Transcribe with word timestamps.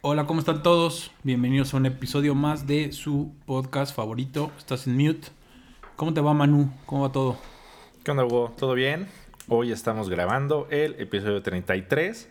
Hola, 0.00 0.26
¿cómo 0.26 0.38
están 0.38 0.62
todos? 0.62 1.10
Bienvenidos 1.24 1.74
a 1.74 1.76
un 1.76 1.84
episodio 1.84 2.36
más 2.36 2.68
de 2.68 2.92
su 2.92 3.34
podcast 3.46 3.92
favorito. 3.96 4.52
Estás 4.56 4.86
en 4.86 4.96
mute. 4.96 5.26
¿Cómo 5.96 6.14
te 6.14 6.20
va, 6.20 6.32
Manu? 6.34 6.72
¿Cómo 6.86 7.02
va 7.02 7.10
todo? 7.10 7.36
¿Qué 8.04 8.12
onda, 8.12 8.24
Hugo? 8.24 8.54
¿Todo 8.56 8.74
bien? 8.74 9.08
Hoy 9.48 9.72
estamos 9.72 10.08
grabando 10.08 10.68
el 10.70 10.94
episodio 11.00 11.42
33 11.42 12.28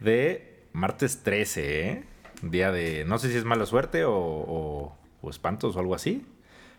de 0.00 0.64
martes 0.72 1.22
13, 1.22 1.88
¿eh? 1.88 2.04
Día 2.42 2.72
de, 2.72 3.04
no 3.04 3.20
sé 3.20 3.30
si 3.30 3.36
es 3.36 3.44
mala 3.44 3.64
suerte 3.66 4.04
o, 4.04 4.92
o 5.22 5.30
espantos 5.30 5.76
o 5.76 5.78
algo 5.78 5.94
así. 5.94 6.26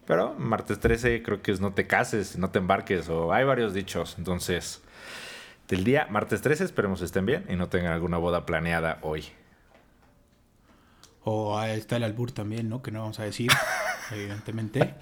Pero 0.05 0.33
martes 0.37 0.81
13 0.81 1.23
creo 1.23 1.41
que 1.41 1.53
es 1.53 1.61
no 1.61 1.71
te 1.71 1.87
cases, 1.87 2.37
no 2.37 2.49
te 2.49 2.59
embarques 2.59 3.07
o 3.07 3.31
hay 3.31 3.45
varios 3.45 3.73
dichos. 3.73 4.15
Entonces, 4.17 4.83
del 5.69 5.85
día 5.85 6.07
martes 6.09 6.41
13 6.41 6.65
esperemos 6.65 7.01
estén 7.01 7.25
bien 7.25 7.45
y 7.47 7.55
no 7.55 7.69
tengan 7.69 7.93
alguna 7.93 8.17
boda 8.17 8.45
planeada 8.45 8.99
hoy. 9.01 9.23
O 11.25 11.57
ahí 11.57 11.77
está 11.77 11.97
el 11.97 12.03
albur 12.03 12.31
también, 12.31 12.69
¿no? 12.69 12.83
Que 12.83 12.91
no 12.91 13.01
vamos 13.01 13.19
a 13.19 13.23
decir, 13.23 13.51
evidentemente. 14.11 14.93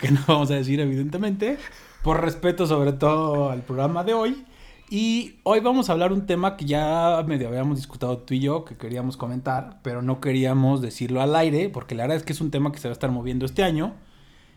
que 0.00 0.10
no 0.10 0.20
vamos 0.26 0.50
a 0.50 0.54
decir, 0.54 0.80
evidentemente. 0.80 1.58
Por 2.02 2.22
respeto 2.22 2.66
sobre 2.66 2.94
todo 2.94 3.50
al 3.50 3.60
programa 3.60 4.04
de 4.04 4.14
hoy. 4.14 4.46
Y 4.88 5.36
hoy 5.42 5.60
vamos 5.60 5.88
a 5.88 5.92
hablar 5.92 6.14
un 6.14 6.24
tema 6.24 6.56
que 6.56 6.64
ya 6.64 7.22
medio 7.26 7.48
habíamos 7.48 7.76
discutido 7.76 8.16
tú 8.18 8.32
y 8.32 8.40
yo, 8.40 8.64
que 8.64 8.76
queríamos 8.76 9.18
comentar, 9.18 9.80
pero 9.82 10.00
no 10.00 10.20
queríamos 10.20 10.80
decirlo 10.80 11.20
al 11.20 11.36
aire, 11.36 11.68
porque 11.68 11.94
la 11.94 12.04
verdad 12.04 12.16
es 12.16 12.22
que 12.22 12.32
es 12.32 12.40
un 12.40 12.50
tema 12.50 12.72
que 12.72 12.78
se 12.78 12.88
va 12.88 12.92
a 12.92 12.94
estar 12.94 13.10
moviendo 13.10 13.44
este 13.44 13.62
año. 13.62 13.94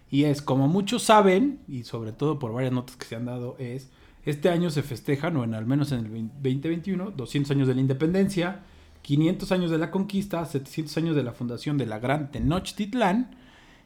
Y 0.10 0.24
es, 0.24 0.42
como 0.42 0.70
muchos 0.70 1.04
saben, 1.04 1.60
y 1.68 1.84
sobre 1.84 2.14
todo 2.14 2.40
por 2.40 2.54
varias 2.54 2.72
notas 2.72 2.96
que 2.96 3.06
se 3.06 3.18
han 3.18 3.26
dado, 3.26 3.58
es, 3.60 3.92
este 4.24 4.48
año 4.48 4.70
se 4.70 4.84
festejan, 4.84 5.36
o 5.36 5.44
en 5.44 5.54
al 5.54 5.66
menos 5.66 5.92
en 5.92 6.00
el 6.00 6.12
2021, 6.12 7.12
200 7.12 7.52
años 7.52 7.68
de 7.68 7.76
la 7.76 7.82
independencia, 7.82 8.64
500 9.06 9.52
años 9.52 9.70
de 9.70 9.78
la 9.78 9.92
conquista, 9.92 10.44
700 10.44 10.98
años 10.98 11.16
de 11.16 11.22
la 11.22 11.32
fundación 11.32 11.78
de 11.78 11.86
la 11.86 12.00
Gran 12.00 12.32
Tenochtitlán, 12.32 13.36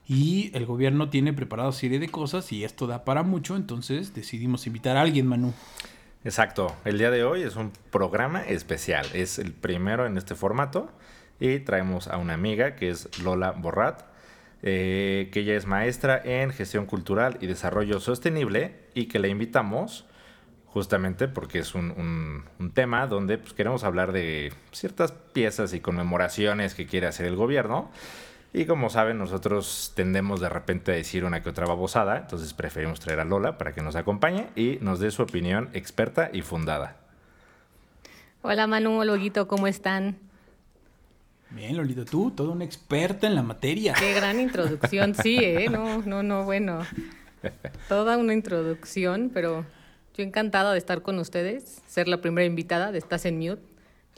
y 0.07 0.49
el 0.53 0.66
gobierno 0.66 1.09
tiene 1.09 1.33
preparado 1.33 1.73
serie 1.73 1.99
de 1.99 2.07
cosas 2.07 2.53
y 2.53 2.63
esto 2.63 2.88
da 2.88 3.03
para 3.03 3.21
mucho, 3.21 3.58
entonces 3.58 4.16
decidimos 4.16 4.66
invitar 4.66 4.95
a 4.95 5.02
alguien, 5.02 5.27
Manu. 5.27 5.53
Exacto, 6.23 6.73
el 6.85 6.97
día 6.97 7.11
de 7.11 7.25
hoy 7.25 7.41
es 7.41 7.58
un 7.58 7.73
programa 7.91 8.41
especial, 8.43 9.05
es 9.13 9.39
el 9.39 9.52
primero 9.52 10.05
en 10.05 10.17
este 10.17 10.35
formato 10.35 10.89
y 11.38 11.59
traemos 11.59 12.08
a 12.08 12.15
una 12.15 12.33
amiga 12.33 12.77
que 12.77 12.89
es 12.89 13.19
Lola 13.21 13.52
Borrat, 13.52 14.03
eh, 14.63 15.27
que 15.33 15.41
ella 15.41 15.58
es 15.58 15.65
maestra 15.65 16.21
en 16.23 16.52
gestión 16.52 16.86
cultural 16.86 17.38
y 17.41 17.47
desarrollo 17.47 17.99
sostenible 17.99 18.75
y 18.93 19.08
que 19.08 19.19
la 19.19 19.27
invitamos 19.27 20.05
justamente 20.73 21.27
porque 21.27 21.59
es 21.59 21.75
un, 21.75 22.43
tema 22.73 23.07
donde 23.07 23.37
pues, 23.37 23.53
queremos 23.53 23.83
hablar 23.83 24.11
de 24.11 24.53
ciertas 24.71 25.11
piezas 25.11 25.73
y 25.73 25.79
conmemoraciones 25.79 26.75
que 26.75 26.85
quiere 26.85 27.07
hacer 27.07 27.25
el 27.25 27.35
gobierno 27.35 27.89
y 28.51 28.65
como 28.65 28.89
saben, 28.89 29.19
nosotros 29.19 29.93
tendemos 29.95 30.41
de 30.41 30.49
repente 30.49 30.91
a 30.91 30.95
decir 30.95 31.23
una 31.23 31.43
que 31.43 31.49
otra 31.49 31.67
babosada, 31.67 32.17
entonces 32.17 32.53
preferimos 32.53 32.99
traer 32.99 33.19
a 33.19 33.25
Lola 33.25 33.59
para 33.59 33.73
que 33.73 33.81
nos 33.81 33.95
acompañe 33.95 34.47
y 34.55 34.79
nos 34.81 34.99
dé 34.99 35.11
su 35.11 35.21
opinión 35.21 35.69
experta 35.73 36.31
y 36.33 36.41
fundada. 36.41 36.97
Hola 38.41 38.65
Manu, 38.65 39.03
Loguito, 39.03 39.47
¿cómo 39.47 39.67
están? 39.67 40.17
Bien, 41.51 41.77
Lolito, 41.77 42.05
tú, 42.05 42.31
toda 42.31 42.51
una 42.51 42.63
experta 42.63 43.27
en 43.27 43.35
la 43.35 43.43
materia. 43.43 43.93
Qué 43.93 44.13
gran 44.13 44.39
introducción, 44.39 45.15
sí, 45.15 45.37
¿eh? 45.41 45.67
No, 45.69 46.01
no, 46.03 46.21
no, 46.21 46.43
bueno. 46.43 46.79
Toda 47.87 48.17
una 48.17 48.33
introducción, 48.33 49.31
pero 49.33 49.65
yo 50.15 50.23
encantada 50.23 50.73
de 50.73 50.77
estar 50.77 51.02
con 51.02 51.19
ustedes, 51.19 51.81
ser 51.88 52.07
la 52.07 52.21
primera 52.21 52.45
invitada 52.45 52.91
de 52.91 52.97
Estás 52.97 53.25
en 53.25 53.39
Mute 53.39 53.69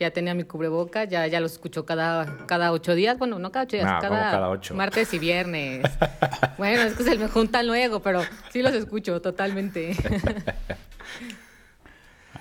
ya 0.02 0.12
tenía 0.12 0.34
mi 0.34 0.44
cubreboca, 0.44 1.04
ya, 1.04 1.28
ya 1.28 1.40
los 1.40 1.54
escucho 1.54 1.86
cada, 1.86 2.46
cada 2.48 2.72
ocho 2.72 2.96
días. 2.96 3.20
Bueno, 3.20 3.38
no 3.38 3.52
cada 3.52 3.66
ocho 3.66 3.78
días, 3.78 4.02
cada, 4.02 4.60
martes 4.74 5.14
y 5.14 5.20
viernes. 5.20 5.84
bueno, 6.58 6.82
es 6.82 6.96
que 6.96 7.04
se 7.04 7.18
me 7.18 7.28
juntan 7.28 7.68
luego, 7.68 8.02
pero 8.02 8.22
sí 8.52 8.64
los 8.64 8.74
escucho 8.74 9.22
totalmente. 9.22 9.96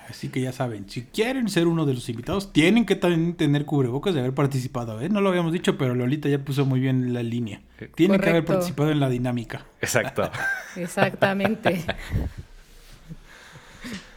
Así 0.09 0.29
que 0.29 0.41
ya 0.41 0.51
saben, 0.51 0.89
si 0.89 1.03
quieren 1.03 1.49
ser 1.49 1.67
uno 1.67 1.85
de 1.85 1.93
los 1.93 2.09
invitados, 2.09 2.51
tienen 2.51 2.85
que 2.85 2.95
también 2.95 3.35
tener 3.35 3.65
cubrebocas 3.65 4.15
de 4.15 4.21
haber 4.21 4.33
participado. 4.33 4.99
¿eh? 4.99 5.09
No 5.09 5.21
lo 5.21 5.29
habíamos 5.29 5.53
dicho, 5.53 5.77
pero 5.77 5.93
Lolita 5.95 6.27
ya 6.29 6.39
puso 6.39 6.65
muy 6.65 6.79
bien 6.79 7.13
la 7.13 7.21
línea. 7.21 7.61
Tienen 7.95 8.19
que 8.19 8.29
haber 8.29 8.43
participado 8.43 8.89
en 8.89 8.99
la 8.99 9.07
dinámica. 9.07 9.65
Exacto. 9.81 10.29
Exactamente. 10.75 11.85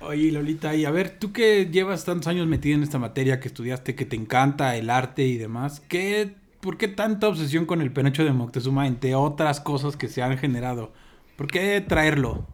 Oye, 0.06 0.30
Lolita, 0.30 0.74
y 0.74 0.84
a 0.84 0.90
ver, 0.90 1.18
tú 1.18 1.32
que 1.32 1.66
llevas 1.66 2.04
tantos 2.04 2.28
años 2.28 2.46
metida 2.46 2.74
en 2.74 2.82
esta 2.82 2.98
materia, 2.98 3.40
que 3.40 3.48
estudiaste, 3.48 3.94
que 3.94 4.04
te 4.04 4.16
encanta 4.16 4.76
el 4.76 4.90
arte 4.90 5.24
y 5.24 5.38
demás, 5.38 5.80
¿qué, 5.88 6.34
¿por 6.60 6.76
qué 6.76 6.88
tanta 6.88 7.28
obsesión 7.28 7.64
con 7.64 7.80
el 7.80 7.90
penacho 7.92 8.24
de 8.24 8.32
Moctezuma, 8.32 8.86
entre 8.86 9.14
otras 9.14 9.60
cosas 9.60 9.96
que 9.96 10.08
se 10.08 10.22
han 10.22 10.36
generado? 10.36 10.92
¿Por 11.36 11.46
qué 11.46 11.80
traerlo? 11.80 12.46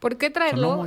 ¿Por 0.00 0.16
qué 0.16 0.30
traerlo? 0.30 0.86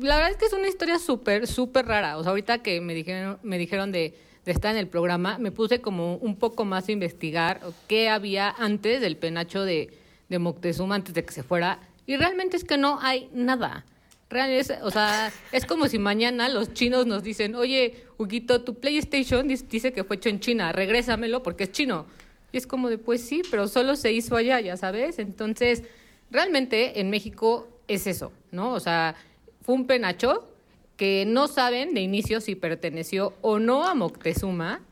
La 0.00 0.16
verdad 0.16 0.30
es 0.30 0.36
que 0.36 0.46
es 0.46 0.52
una 0.52 0.68
historia 0.68 0.98
súper, 0.98 1.46
súper 1.46 1.86
rara. 1.86 2.16
O 2.16 2.22
sea, 2.22 2.30
ahorita 2.30 2.58
que 2.58 2.80
me 2.80 2.94
dijeron, 2.94 3.38
me 3.42 3.58
dijeron 3.58 3.92
de, 3.92 4.14
de 4.44 4.52
estar 4.52 4.72
en 4.72 4.78
el 4.78 4.88
programa, 4.88 5.38
me 5.38 5.52
puse 5.52 5.80
como 5.80 6.16
un 6.16 6.36
poco 6.36 6.64
más 6.64 6.88
a 6.88 6.92
investigar 6.92 7.60
qué 7.88 8.08
había 8.08 8.50
antes 8.50 9.00
del 9.00 9.16
penacho 9.16 9.64
de, 9.64 9.90
de 10.28 10.38
Moctezuma, 10.38 10.94
antes 10.94 11.14
de 11.14 11.24
que 11.24 11.32
se 11.32 11.42
fuera. 11.42 11.78
Y 12.06 12.16
realmente 12.16 12.56
es 12.56 12.64
que 12.64 12.78
no 12.78 12.98
hay 13.00 13.28
nada. 13.32 13.84
Real 14.32 14.50
es, 14.50 14.72
o 14.82 14.90
sea, 14.90 15.32
es 15.52 15.66
como 15.66 15.88
si 15.88 15.98
mañana 15.98 16.48
los 16.48 16.72
chinos 16.72 17.06
nos 17.06 17.22
dicen, 17.22 17.54
oye, 17.54 18.04
Huguito, 18.18 18.62
tu 18.62 18.80
PlayStation 18.80 19.46
dice 19.46 19.92
que 19.92 20.04
fue 20.04 20.16
hecho 20.16 20.28
en 20.28 20.40
China, 20.40 20.72
regrésamelo 20.72 21.42
porque 21.42 21.64
es 21.64 21.72
chino. 21.72 22.06
Y 22.52 22.58
es 22.58 22.66
como 22.66 22.88
de, 22.88 22.98
pues 22.98 23.22
sí, 23.22 23.42
pero 23.50 23.68
solo 23.68 23.96
se 23.96 24.12
hizo 24.12 24.36
allá, 24.36 24.60
ya 24.60 24.76
sabes. 24.76 25.18
Entonces, 25.18 25.82
realmente 26.30 27.00
en 27.00 27.10
México 27.10 27.68
es 27.88 28.06
eso, 28.06 28.32
¿no? 28.50 28.72
O 28.72 28.80
sea, 28.80 29.14
fue 29.62 29.74
un 29.74 29.86
penacho 29.86 30.48
que 30.96 31.24
no 31.26 31.48
saben 31.48 31.94
de 31.94 32.00
inicio 32.00 32.40
si 32.40 32.54
perteneció 32.54 33.34
o 33.40 33.58
no 33.58 33.86
a 33.86 33.94
Moctezuma, 33.94 34.82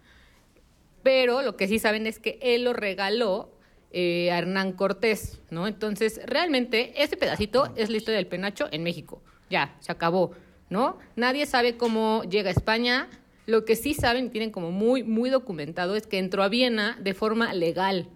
pero 1.03 1.43
lo 1.43 1.57
que 1.57 1.69
sí 1.69 1.79
saben 1.79 2.07
es 2.07 2.19
que 2.19 2.39
él 2.43 2.65
lo 2.65 2.73
regaló 2.73 3.51
eh, 3.93 4.31
a 4.31 4.39
Hernán 4.39 4.73
Cortés, 4.73 5.41
¿no? 5.51 5.67
Entonces, 5.67 6.21
realmente, 6.25 7.03
ese 7.03 7.17
pedacito 7.17 7.73
es 7.77 7.91
la 7.91 7.97
historia 7.97 8.17
del 8.17 8.27
penacho 8.27 8.69
en 8.71 8.83
México. 8.83 9.23
Ya, 9.51 9.77
se 9.81 9.93
acabó, 9.93 10.33
¿no? 10.71 10.99
Nadie 11.17 11.45
sabe 11.45 11.77
cómo 11.77 12.23
llega 12.25 12.49
a 12.49 12.53
España. 12.53 13.09
Lo 13.47 13.65
que 13.65 13.77
sí 13.77 13.95
saben 13.95 14.27
y 14.27 14.29
tienen 14.31 14.51
como 14.51 14.71
muy, 14.71 15.03
muy 15.03 15.29
documentado 15.29 15.97
es 15.97 16.07
que 16.07 16.19
entró 16.19 16.43
a 16.43 16.49
Viena 16.49 16.97
de 17.01 17.15
forma 17.15 17.53
legal. 17.53 18.09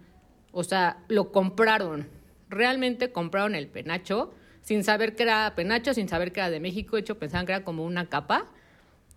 O 0.51 0.63
sea, 0.63 1.03
lo 1.09 1.31
compraron. 1.31 2.07
Realmente 2.49 3.11
compraron 3.11 3.53
el 3.53 3.67
penacho 3.67 4.33
sin 4.61 4.83
saber 4.83 5.15
que 5.15 5.23
era 5.23 5.53
penacho, 5.55 5.93
sin 5.93 6.09
saber 6.09 6.31
que 6.31 6.39
era 6.39 6.49
de 6.49 6.59
México. 6.59 6.95
De 6.95 7.01
hecho, 7.01 7.19
pensaban 7.19 7.45
que 7.45 7.51
era 7.51 7.63
como 7.63 7.85
una 7.85 8.07
capa. 8.07 8.47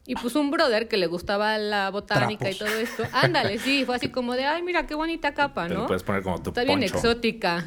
Y 0.06 0.14
pues 0.14 0.36
un 0.36 0.50
brother 0.50 0.88
que 0.88 0.96
le 0.96 1.06
gustaba 1.06 1.58
la 1.58 1.90
botánica 1.90 2.50
y 2.50 2.54
todo 2.54 2.68
esto. 2.68 3.04
Ándale, 3.12 3.58
sí, 3.58 3.84
fue 3.84 3.96
así 3.96 4.08
como 4.08 4.34
de, 4.34 4.44
ay, 4.44 4.62
mira 4.62 4.86
qué 4.86 4.94
bonita 4.94 5.34
capa, 5.34 5.68
¿no? 5.68 5.82
Te 5.82 5.86
puedes 5.86 6.02
poner 6.02 6.22
como 6.22 6.42
tu 6.42 6.50
Está 6.50 6.64
bien 6.64 6.82
exótica. 6.82 7.66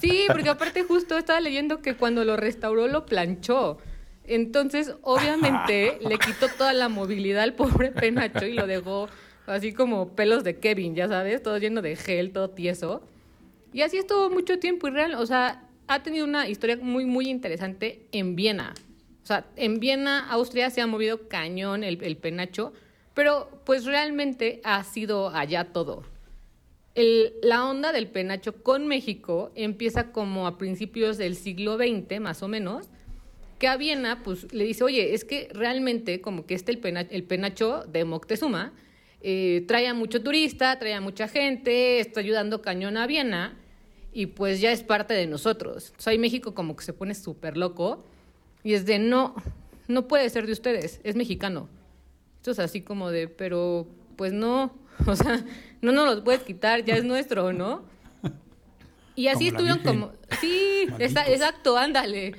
Sí, 0.00 0.24
porque 0.28 0.48
aparte 0.48 0.82
justo 0.84 1.16
estaba 1.16 1.40
leyendo 1.40 1.80
que 1.80 1.94
cuando 1.94 2.24
lo 2.24 2.36
restauró 2.36 2.88
lo 2.88 3.06
planchó. 3.06 3.78
Entonces, 4.24 4.94
obviamente, 5.02 5.98
le 6.06 6.18
quitó 6.18 6.48
toda 6.48 6.72
la 6.74 6.88
movilidad 6.88 7.42
al 7.42 7.54
pobre 7.54 7.90
penacho 7.90 8.46
y 8.46 8.52
lo 8.52 8.66
dejó 8.66 9.08
así 9.46 9.72
como 9.72 10.14
pelos 10.14 10.44
de 10.44 10.58
Kevin, 10.58 10.94
ya 10.94 11.08
sabes, 11.08 11.42
todo 11.42 11.58
lleno 11.58 11.82
de 11.82 11.96
gel, 11.96 12.32
todo 12.32 12.50
tieso. 12.50 13.02
Y 13.72 13.82
así 13.82 13.98
estuvo 13.98 14.30
mucho 14.30 14.58
tiempo 14.58 14.88
y 14.88 14.90
real, 14.90 15.14
o 15.14 15.26
sea, 15.26 15.64
ha 15.86 16.02
tenido 16.02 16.24
una 16.26 16.48
historia 16.48 16.76
muy, 16.80 17.06
muy 17.06 17.28
interesante 17.28 18.06
en 18.12 18.36
Viena. 18.36 18.74
O 19.22 19.26
sea, 19.26 19.46
en 19.56 19.80
Viena, 19.80 20.28
Austria, 20.30 20.70
se 20.70 20.80
ha 20.80 20.86
movido 20.86 21.28
cañón 21.28 21.82
el, 21.84 22.16
penacho, 22.16 22.72
pero 23.14 23.62
pues 23.64 23.84
realmente 23.84 24.60
ha 24.64 24.84
sido 24.84 25.30
allá 25.30 25.64
todo. 25.72 26.04
La 27.42 27.64
onda 27.64 27.92
del 27.92 28.08
penacho 28.08 28.62
con 28.62 28.86
México 28.86 29.52
empieza 29.54 30.10
como 30.10 30.46
a 30.46 30.58
principios 30.58 31.18
del 31.18 31.36
siglo 31.36 31.76
XX, 31.76 32.20
más 32.20 32.42
o 32.42 32.48
menos, 32.48 32.88
que 33.58 33.68
a 33.68 33.76
Viena 33.76 34.22
pues 34.22 34.52
le 34.52 34.64
dice, 34.64 34.84
oye, 34.84 35.14
es 35.14 35.24
que 35.24 35.48
realmente 35.52 36.20
como 36.20 36.46
que 36.46 36.54
este 36.54 36.72
el, 36.72 36.78
penacho, 36.78 37.10
el 37.12 37.24
penacho 37.24 37.84
de 37.84 38.04
Moctezuma 38.04 38.72
eh, 39.20 39.64
trae 39.66 39.88
a 39.88 39.94
mucho 39.94 40.22
turista, 40.22 40.78
trae 40.78 40.94
a 40.94 41.00
mucha 41.00 41.28
gente, 41.28 42.00
está 42.00 42.20
ayudando 42.20 42.62
cañón 42.62 42.96
a 42.96 43.06
Viena 43.06 43.56
y 44.12 44.26
pues 44.26 44.60
ya 44.60 44.72
es 44.72 44.82
parte 44.82 45.14
de 45.14 45.26
nosotros. 45.26 45.92
O 46.06 46.18
México 46.18 46.54
como 46.54 46.76
que 46.76 46.84
se 46.84 46.92
pone 46.92 47.14
súper 47.14 47.56
loco 47.56 48.04
y 48.62 48.74
es 48.74 48.86
de, 48.86 48.98
no, 48.98 49.34
no 49.88 50.08
puede 50.08 50.30
ser 50.30 50.46
de 50.46 50.52
ustedes, 50.52 51.00
es 51.02 51.16
mexicano. 51.16 51.68
Esto 52.36 52.52
es 52.52 52.58
así 52.60 52.80
como 52.80 53.10
de, 53.10 53.28
pero 53.28 53.88
pues 54.16 54.32
no, 54.32 54.72
o 55.06 55.16
sea, 55.16 55.44
no 55.80 55.92
nos 55.92 56.06
los 56.06 56.20
puedes 56.22 56.42
quitar, 56.42 56.84
ya 56.84 56.96
es 56.96 57.04
nuestro, 57.04 57.52
¿no? 57.52 57.82
Y 59.14 59.26
así 59.26 59.48
estuvieron 59.48 59.80
como, 59.80 60.12
sí, 60.40 60.88
exacto, 61.00 61.76
ándale. 61.76 62.36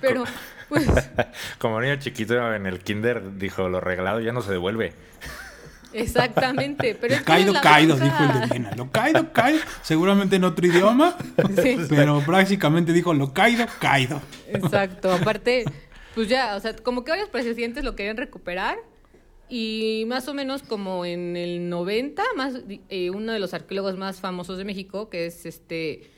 Pero, 0.00 0.24
pues... 0.68 0.86
Como 1.58 1.78
niño 1.78 1.96
chiquito 1.96 2.54
en 2.54 2.66
el 2.66 2.80
kinder 2.80 3.36
dijo, 3.36 3.68
lo 3.68 3.82
regalado 3.82 4.20
ya 4.20 4.32
no 4.32 4.40
se 4.40 4.52
devuelve. 4.52 4.94
Exactamente, 5.92 6.94
pero 6.98 7.16
lo 7.16 7.24
caído, 7.24 7.54
caído, 7.62 7.96
dijo 7.96 8.16
el 8.22 8.40
de 8.40 8.46
Viena. 8.46 8.70
Lo 8.76 8.90
caído, 8.90 9.32
caído, 9.32 9.60
seguramente 9.82 10.36
en 10.36 10.44
otro 10.44 10.66
idioma, 10.66 11.16
sí. 11.62 11.78
pero 11.88 12.20
prácticamente 12.20 12.92
dijo 12.92 13.14
lo 13.14 13.32
caído, 13.32 13.66
caído. 13.78 14.20
Exacto, 14.48 15.12
aparte, 15.12 15.64
pues 16.14 16.28
ya, 16.28 16.56
o 16.56 16.60
sea, 16.60 16.74
como 16.76 17.04
que 17.04 17.12
varios 17.12 17.28
presidentes 17.28 17.84
lo 17.84 17.94
querían 17.94 18.16
recuperar 18.16 18.78
y 19.48 20.04
más 20.08 20.26
o 20.28 20.34
menos 20.34 20.62
como 20.62 21.04
en 21.04 21.36
el 21.36 21.68
90, 21.68 22.22
más, 22.36 22.54
eh, 22.88 23.10
uno 23.10 23.32
de 23.32 23.38
los 23.38 23.54
arqueólogos 23.54 23.96
más 23.96 24.20
famosos 24.20 24.58
de 24.58 24.64
México, 24.64 25.08
que 25.08 25.26
es 25.26 25.46
este 25.46 26.10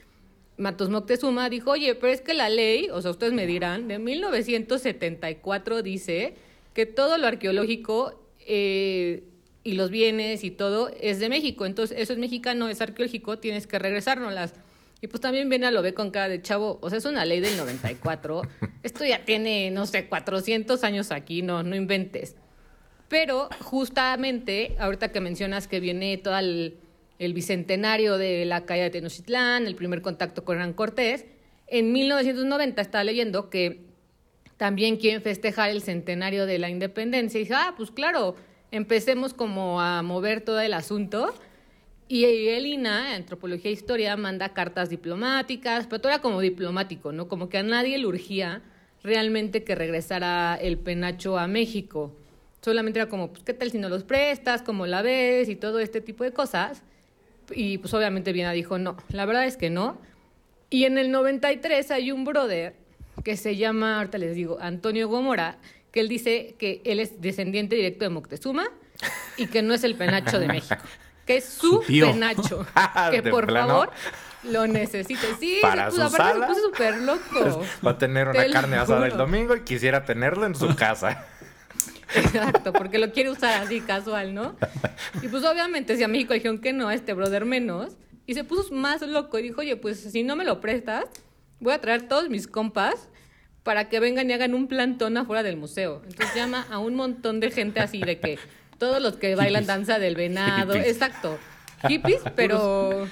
Matos 0.57 0.89
Moctezuma, 0.89 1.49
dijo, 1.51 1.71
oye, 1.71 1.95
pero 1.95 2.13
es 2.13 2.21
que 2.21 2.35
la 2.35 2.49
ley, 2.49 2.89
o 2.91 3.01
sea, 3.01 3.11
ustedes 3.11 3.33
me 3.33 3.47
dirán, 3.47 3.87
de 3.87 3.99
1974 3.99 5.83
dice 5.83 6.35
que 6.75 6.87
todo 6.87 7.17
lo 7.19 7.27
arqueológico 7.27 8.21
eh, 8.47 9.25
y 9.63 9.75
los 9.75 9.91
bienes 9.91 10.43
y 10.43 10.51
todo 10.51 10.91
es 11.01 11.21
de 11.21 11.29
México, 11.29 11.67
entonces 11.67 11.97
eso 11.99 12.15
es 12.15 12.19
mexicano, 12.19 12.69
es 12.69 12.81
arqueológico, 12.81 13.39
tienes 13.39 13.67
que 13.67 13.79
regresárnoslas. 13.79 14.55
Y 15.01 15.07
pues 15.07 15.21
también 15.21 15.49
viene 15.49 15.67
a 15.67 15.71
lo 15.71 15.81
ve 15.81 15.95
con 15.95 16.11
cara 16.11 16.29
de 16.29 16.43
chavo, 16.43 16.79
o 16.83 16.89
sea, 16.89 16.99
es 16.99 17.05
una 17.05 17.25
ley 17.25 17.39
del 17.39 17.57
94, 17.57 18.43
esto 18.83 19.05
ya 19.05 19.25
tiene, 19.25 19.71
no 19.71 19.87
sé, 19.87 20.09
400 20.09 20.83
años 20.83 21.13
aquí, 21.13 21.43
no, 21.43 21.63
no 21.63 21.77
inventes. 21.77 22.35
Pero 23.09 23.49
justamente, 23.61 24.77
ahorita 24.79 25.11
que 25.11 25.21
mencionas 25.21 25.67
que 25.67 25.81
viene 25.81 26.19
todo 26.19 26.39
el, 26.39 26.77
bicentenario 27.19 28.19
de 28.19 28.45
la 28.45 28.65
calle 28.65 28.83
de 28.83 28.91
Tenochtitlán, 28.91 29.67
el 29.67 29.75
primer 29.75 30.03
contacto 30.03 30.45
con 30.45 30.57
Hernán 30.57 30.75
Cortés, 30.75 31.25
en 31.67 31.93
1990 31.93 32.81
estaba 32.81 33.05
leyendo 33.05 33.51
que 33.51 33.81
también 34.57 34.97
quieren 34.97 35.23
festejar 35.23 35.71
el 35.71 35.83
centenario 35.83 36.47
de 36.47 36.59
la 36.59 36.69
independencia. 36.69 37.39
Y 37.39 37.45
dije, 37.45 37.55
ah, 37.55 37.75
pues 37.77 37.91
claro, 37.91 38.37
empecemos 38.71 39.35
como 39.35 39.81
a 39.81 40.03
mover 40.03 40.43
todo 40.43 40.61
el 40.61 40.75
asunto. 40.75 41.35
Y 42.09 42.25
el 42.25 42.67
INA, 42.67 43.15
Antropología 43.15 43.71
e 43.71 43.75
Historia, 43.75 44.17
manda 44.17 44.55
cartas 44.55 44.89
diplomáticas, 44.89 45.87
pero 45.87 46.01
todo 46.01 46.13
era 46.13 46.23
como 46.23 46.41
diplomático, 46.41 47.13
¿no? 47.13 47.29
Como 47.29 47.49
que 47.49 47.59
a 47.59 47.63
nadie 47.63 47.99
le 47.99 48.07
urgía 48.07 48.63
realmente 49.03 49.63
que 49.63 49.75
regresara 49.75 50.57
el 50.57 50.79
penacho 50.79 51.39
a 51.39 51.47
México. 51.47 52.15
Solamente 52.69 52.99
era 52.99 53.09
como, 53.09 53.31
pues, 53.31 53.43
¿qué 53.45 53.55
tal 53.55 53.71
si 53.71 53.79
no 53.79 53.89
los 53.89 54.05
prestas? 54.05 54.61
¿Cómo 54.61 54.85
la 54.85 55.01
ves? 55.01 55.49
Y 55.49 55.57
todo 55.57 55.81
este 55.81 56.03
tipo 56.03 56.23
de 56.23 56.33
cosas. 56.33 56.83
Y 57.51 57.79
pues 57.79 57.95
obviamente 57.95 58.31
Viena 58.35 58.53
dijo, 58.53 58.77
no, 58.77 58.99
la 59.09 59.25
verdad 59.25 59.47
es 59.47 59.57
que 59.57 59.71
no. 59.71 59.99
Y 60.69 60.85
en 60.85 60.99
el 60.99 61.11
93 61.11 61.91
hay 61.91 62.13
un 62.13 62.27
brother 62.27 62.75
que 63.25 63.39
se 63.39 63.57
llama, 63.57 63.97
ahorita 63.97 64.19
les 64.19 64.35
digo, 64.35 64.59
Antonio 64.61 65.09
Gómora, 65.09 65.57
que 65.93 66.01
él 66.01 66.09
dice 66.11 66.57
que 66.59 66.83
él 66.85 67.01
es 67.01 67.23
descendiente 67.23 67.75
directo 67.75 68.05
de 68.05 68.11
Moctezuma 68.11 68.67
y 69.39 69.47
que 69.47 69.63
no 69.63 69.73
es 69.73 69.83
el 69.83 69.95
penacho 69.95 70.39
de 70.39 70.49
México, 70.49 70.83
que 71.25 71.39
es 71.39 71.45
su, 71.49 71.83
penacho. 71.87 72.67
que 73.11 73.23
por 73.23 73.51
favor 73.51 73.89
lo 74.43 74.67
necesite. 74.67 75.27
Sí, 75.41 75.61
Para 75.63 75.91
su 75.91 76.03
aparte 76.03 76.39
se 76.39 76.47
puso 76.47 76.61
súper 76.67 76.99
loco. 76.99 77.65
Va 77.87 77.93
a 77.93 77.97
tener 77.99 78.29
una 78.29 78.47
carne 78.51 78.77
asada 78.77 79.07
el 79.07 79.17
domingo 79.17 79.57
y 79.57 79.63
quisiera 79.63 80.05
tenerlo 80.05 80.45
en 80.45 80.55
su 80.55 80.77
casa. 80.77 81.25
Exacto, 82.15 82.73
porque 82.73 82.99
lo 82.99 83.13
quiere 83.13 83.31
usar 83.31 83.63
así 83.63 83.81
casual, 83.81 84.35
¿no? 84.35 84.57
Y 85.23 85.29
pues 85.29 85.45
obviamente 85.45 85.97
si 85.97 86.03
a 86.03 86.09
México 86.09 86.35
dijeron 86.35 86.59
que 86.59 86.73
no, 86.73 86.89
a 86.89 86.95
este 86.95 87.13
brother 87.13 87.45
menos, 87.45 87.97
y 88.27 88.35
se 88.35 88.45
puso 88.45 88.75
más 88.75 89.03
loco 89.03 89.39
y 89.39 89.43
dijo, 89.43 89.61
oye, 89.61 89.77
pues 89.77 90.01
si 90.01 90.23
no 90.23 90.37
me 90.37 90.45
lo 90.45 90.61
prestas, 90.61 91.05
voy 91.61 91.73
a 91.73 91.81
traer 91.81 92.09
todos 92.09 92.29
mis 92.29 92.47
compas 92.47 93.09
para 93.63 93.89
que 93.89 94.01
vengan 94.01 94.31
y 94.31 94.33
hagan 94.33 94.55
un 94.55 94.69
plantón 94.69 95.17
afuera 95.17 95.43
del 95.43 95.57
museo. 95.57 96.03
Entonces 96.07 96.35
llama 96.35 96.67
a 96.71 96.79
un 96.79 96.95
montón 96.95 97.41
de 97.41 97.51
gente 97.51 97.81
así 97.81 98.01
de 98.01 98.19
que 98.21 98.39
todos 98.79 99.03
los 99.03 99.17
que 99.17 99.35
bailan 99.35 99.67
danza 99.67 99.99
del 99.99 100.15
venado, 100.15 100.75
exacto, 100.75 101.39
hippies, 101.89 102.23
pero 102.37 103.07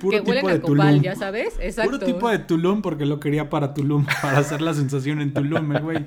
Puro 0.00 0.22
que 0.22 0.30
huelen 0.30 0.48
a 0.48 0.60
copal, 0.60 1.02
ya 1.02 1.14
sabes, 1.16 1.54
exacto. 1.60 1.98
Puro 1.98 2.06
tipo 2.06 2.28
de 2.30 2.38
Tulum 2.38 2.80
porque 2.80 3.06
lo 3.06 3.20
quería 3.20 3.50
para 3.50 3.74
Tulum, 3.74 4.06
para 4.22 4.38
hacer 4.38 4.62
la 4.62 4.72
sensación 4.72 5.20
en 5.20 5.34
Tulum, 5.34 5.72
güey. 5.82 6.06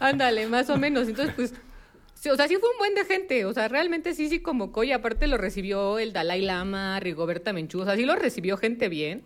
Ándale, 0.00 0.46
más 0.48 0.68
o 0.70 0.78
menos. 0.78 1.08
Entonces, 1.08 1.34
pues, 1.36 1.52
o 2.32 2.36
sea, 2.36 2.48
sí 2.48 2.56
fue 2.56 2.70
un 2.70 2.78
buen 2.78 2.94
de 2.94 3.04
gente. 3.04 3.44
O 3.44 3.52
sea, 3.52 3.68
realmente 3.68 4.14
sí, 4.14 4.28
sí 4.28 4.40
convocó 4.40 4.82
y 4.82 4.92
aparte 4.92 5.26
lo 5.26 5.36
recibió 5.36 5.98
el 5.98 6.12
Dalai 6.12 6.40
Lama, 6.40 6.98
Rigoberta 7.00 7.52
Menchú. 7.52 7.80
O 7.80 7.84
sea, 7.84 7.96
sí 7.96 8.04
lo 8.04 8.16
recibió 8.16 8.56
gente 8.56 8.88
bien 8.88 9.22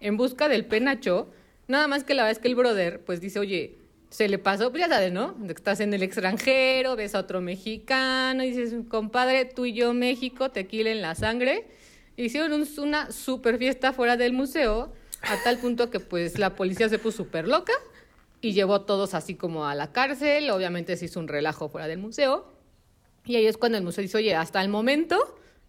en 0.00 0.16
busca 0.16 0.48
del 0.48 0.66
penacho. 0.66 1.30
Nada 1.68 1.86
más 1.86 2.04
que 2.04 2.14
la 2.14 2.24
vez 2.24 2.38
que 2.38 2.48
el 2.48 2.56
brother, 2.56 3.00
pues 3.04 3.20
dice, 3.20 3.38
oye, 3.38 3.78
se 4.10 4.28
le 4.28 4.38
pasó, 4.38 4.70
pues 4.70 4.80
ya 4.80 4.88
sabes, 4.88 5.12
¿no? 5.12 5.36
Estás 5.48 5.80
en 5.80 5.92
el 5.94 6.02
extranjero, 6.02 6.96
ves 6.96 7.14
a 7.14 7.20
otro 7.20 7.40
mexicano, 7.40 8.42
y 8.42 8.50
dices, 8.50 8.74
compadre, 8.88 9.44
tú 9.44 9.66
y 9.66 9.74
yo, 9.74 9.92
México, 9.92 10.50
tequila 10.50 10.90
en 10.90 11.02
la 11.02 11.14
sangre. 11.14 11.66
Hicieron 12.16 12.64
una 12.78 13.12
super 13.12 13.58
fiesta 13.58 13.92
fuera 13.92 14.16
del 14.16 14.32
museo, 14.32 14.92
a 15.20 15.42
tal 15.44 15.58
punto 15.58 15.90
que 15.90 16.00
pues 16.00 16.38
la 16.38 16.56
policía 16.56 16.88
se 16.88 16.98
puso 16.98 17.18
súper 17.18 17.46
loca 17.46 17.72
y 18.40 18.52
llevó 18.52 18.74
a 18.74 18.86
todos 18.86 19.14
así 19.14 19.34
como 19.34 19.66
a 19.66 19.74
la 19.74 19.92
cárcel. 19.92 20.50
Obviamente 20.50 20.96
se 20.96 21.06
hizo 21.06 21.20
un 21.20 21.28
relajo 21.28 21.68
fuera 21.68 21.88
del 21.88 21.98
museo. 21.98 22.52
Y 23.24 23.36
ahí 23.36 23.46
es 23.46 23.56
cuando 23.56 23.78
el 23.78 23.84
museo 23.84 24.02
dice, 24.02 24.16
oye, 24.16 24.34
hasta 24.34 24.60
el 24.62 24.68
momento 24.68 25.18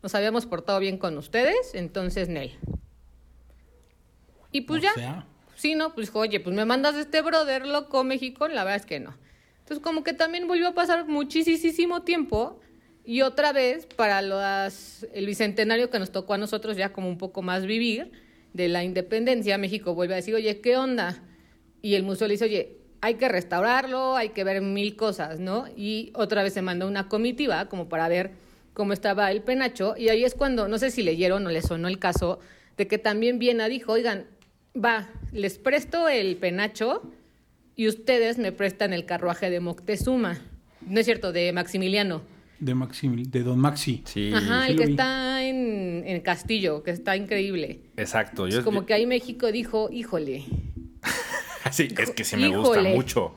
nos 0.02 0.16
habíamos 0.16 0.46
portado 0.46 0.80
bien 0.80 0.98
con 0.98 1.18
ustedes, 1.18 1.74
entonces 1.74 2.30
Nel. 2.30 2.58
Y 4.52 4.62
pues 4.62 4.82
ya. 4.82 5.28
Sí, 5.56 5.76
no, 5.76 5.94
pues 5.94 6.08
dijo, 6.08 6.20
oye, 6.20 6.40
pues 6.40 6.56
me 6.56 6.64
mandas 6.64 6.96
este 6.96 7.22
brother 7.22 7.66
loco 7.66 8.06
México, 8.06 8.48
la 8.48 8.64
verdad 8.64 8.78
es 8.78 8.86
que 8.86 9.02
no. 9.02 9.14
Entonces 9.60 9.84
como 9.84 10.04
que 10.04 10.14
también 10.14 10.48
volvió 10.48 10.70
a 10.70 10.74
pasar 10.74 11.06
muchísimo 11.06 12.04
tiempo 12.04 12.62
y 13.04 13.22
otra 13.24 13.52
vez 13.52 13.86
para 13.86 14.22
las, 14.22 15.06
el 15.14 15.26
bicentenario 15.26 15.90
que 15.90 16.00
nos 16.00 16.12
tocó 16.12 16.36
a 16.36 16.38
nosotros 16.38 16.78
ya 16.78 16.94
como 16.94 17.10
un 17.10 17.18
poco 17.18 17.42
más 17.42 17.66
vivir 17.66 18.12
de 18.54 18.70
la 18.70 18.84
independencia, 18.84 19.58
México 19.58 19.94
vuelve 19.94 20.14
a 20.14 20.18
decir, 20.18 20.34
oye, 20.34 20.62
¿qué 20.62 20.78
onda? 20.78 21.22
Y 21.82 21.96
el 21.96 22.04
museo 22.04 22.28
le 22.28 22.34
dice, 22.34 22.46
oye, 22.46 22.78
hay 23.02 23.16
que 23.16 23.30
restaurarlo, 23.30 24.16
hay 24.16 24.30
que 24.30 24.44
ver 24.44 24.62
mil 24.62 24.96
cosas, 24.96 25.40
¿no? 25.40 25.66
Y 25.76 26.12
otra 26.16 26.44
vez 26.44 26.54
se 26.54 26.62
mandó 26.62 26.88
una 26.88 27.08
comitiva 27.08 27.68
como 27.70 27.88
para 27.88 28.08
ver 28.08 28.32
cómo 28.74 28.94
estaba 28.94 29.32
el 29.32 29.42
penacho. 29.42 29.96
Y 29.98 30.10
ahí 30.10 30.24
es 30.24 30.36
cuando, 30.36 30.68
no 30.68 30.78
sé 30.78 30.92
si 30.92 31.04
leyeron 31.04 31.46
o 31.46 31.50
les 31.50 31.66
sonó 31.66 31.88
el 31.88 32.00
caso, 32.00 32.40
de 32.78 32.88
que 32.88 32.98
también 32.98 33.40
Viena 33.40 33.68
dijo, 33.68 33.94
oigan, 33.94 34.26
va, 34.76 35.10
les 35.32 35.58
presto 35.58 36.08
el 36.08 36.38
penacho 36.38 37.02
y 37.76 37.88
ustedes 37.88 38.38
me 38.38 38.52
prestan 38.52 38.94
el 38.94 39.06
carruaje 39.06 39.50
de 39.50 39.60
Moctezuma. 39.60 40.40
No 40.86 41.00
es 41.00 41.06
cierto, 41.06 41.32
de 41.32 41.52
Maximiliano. 41.54 42.22
De, 42.60 42.76
Maximil 42.76 43.32
de 43.32 43.44
Don 43.44 43.58
Maxi. 43.58 44.02
Sí. 44.06 44.32
Ajá, 44.34 44.68
el 44.68 44.76
que 44.76 44.84
está 44.84 45.44
en, 45.46 46.04
en, 46.06 46.20
Castillo, 46.20 46.84
que 46.84 46.92
está 46.92 47.16
increíble. 47.16 47.80
Exacto. 47.96 48.48
Es 48.48 48.60
como 48.60 48.86
que 48.86 48.94
ahí 48.94 49.06
México 49.06 49.50
dijo, 49.50 49.90
híjole, 49.92 50.44
sí, 51.72 51.88
es 51.98 52.12
que 52.12 52.24
sí 52.24 52.38
me 52.38 52.50
gusta 52.50 52.82
mucho. 52.82 53.34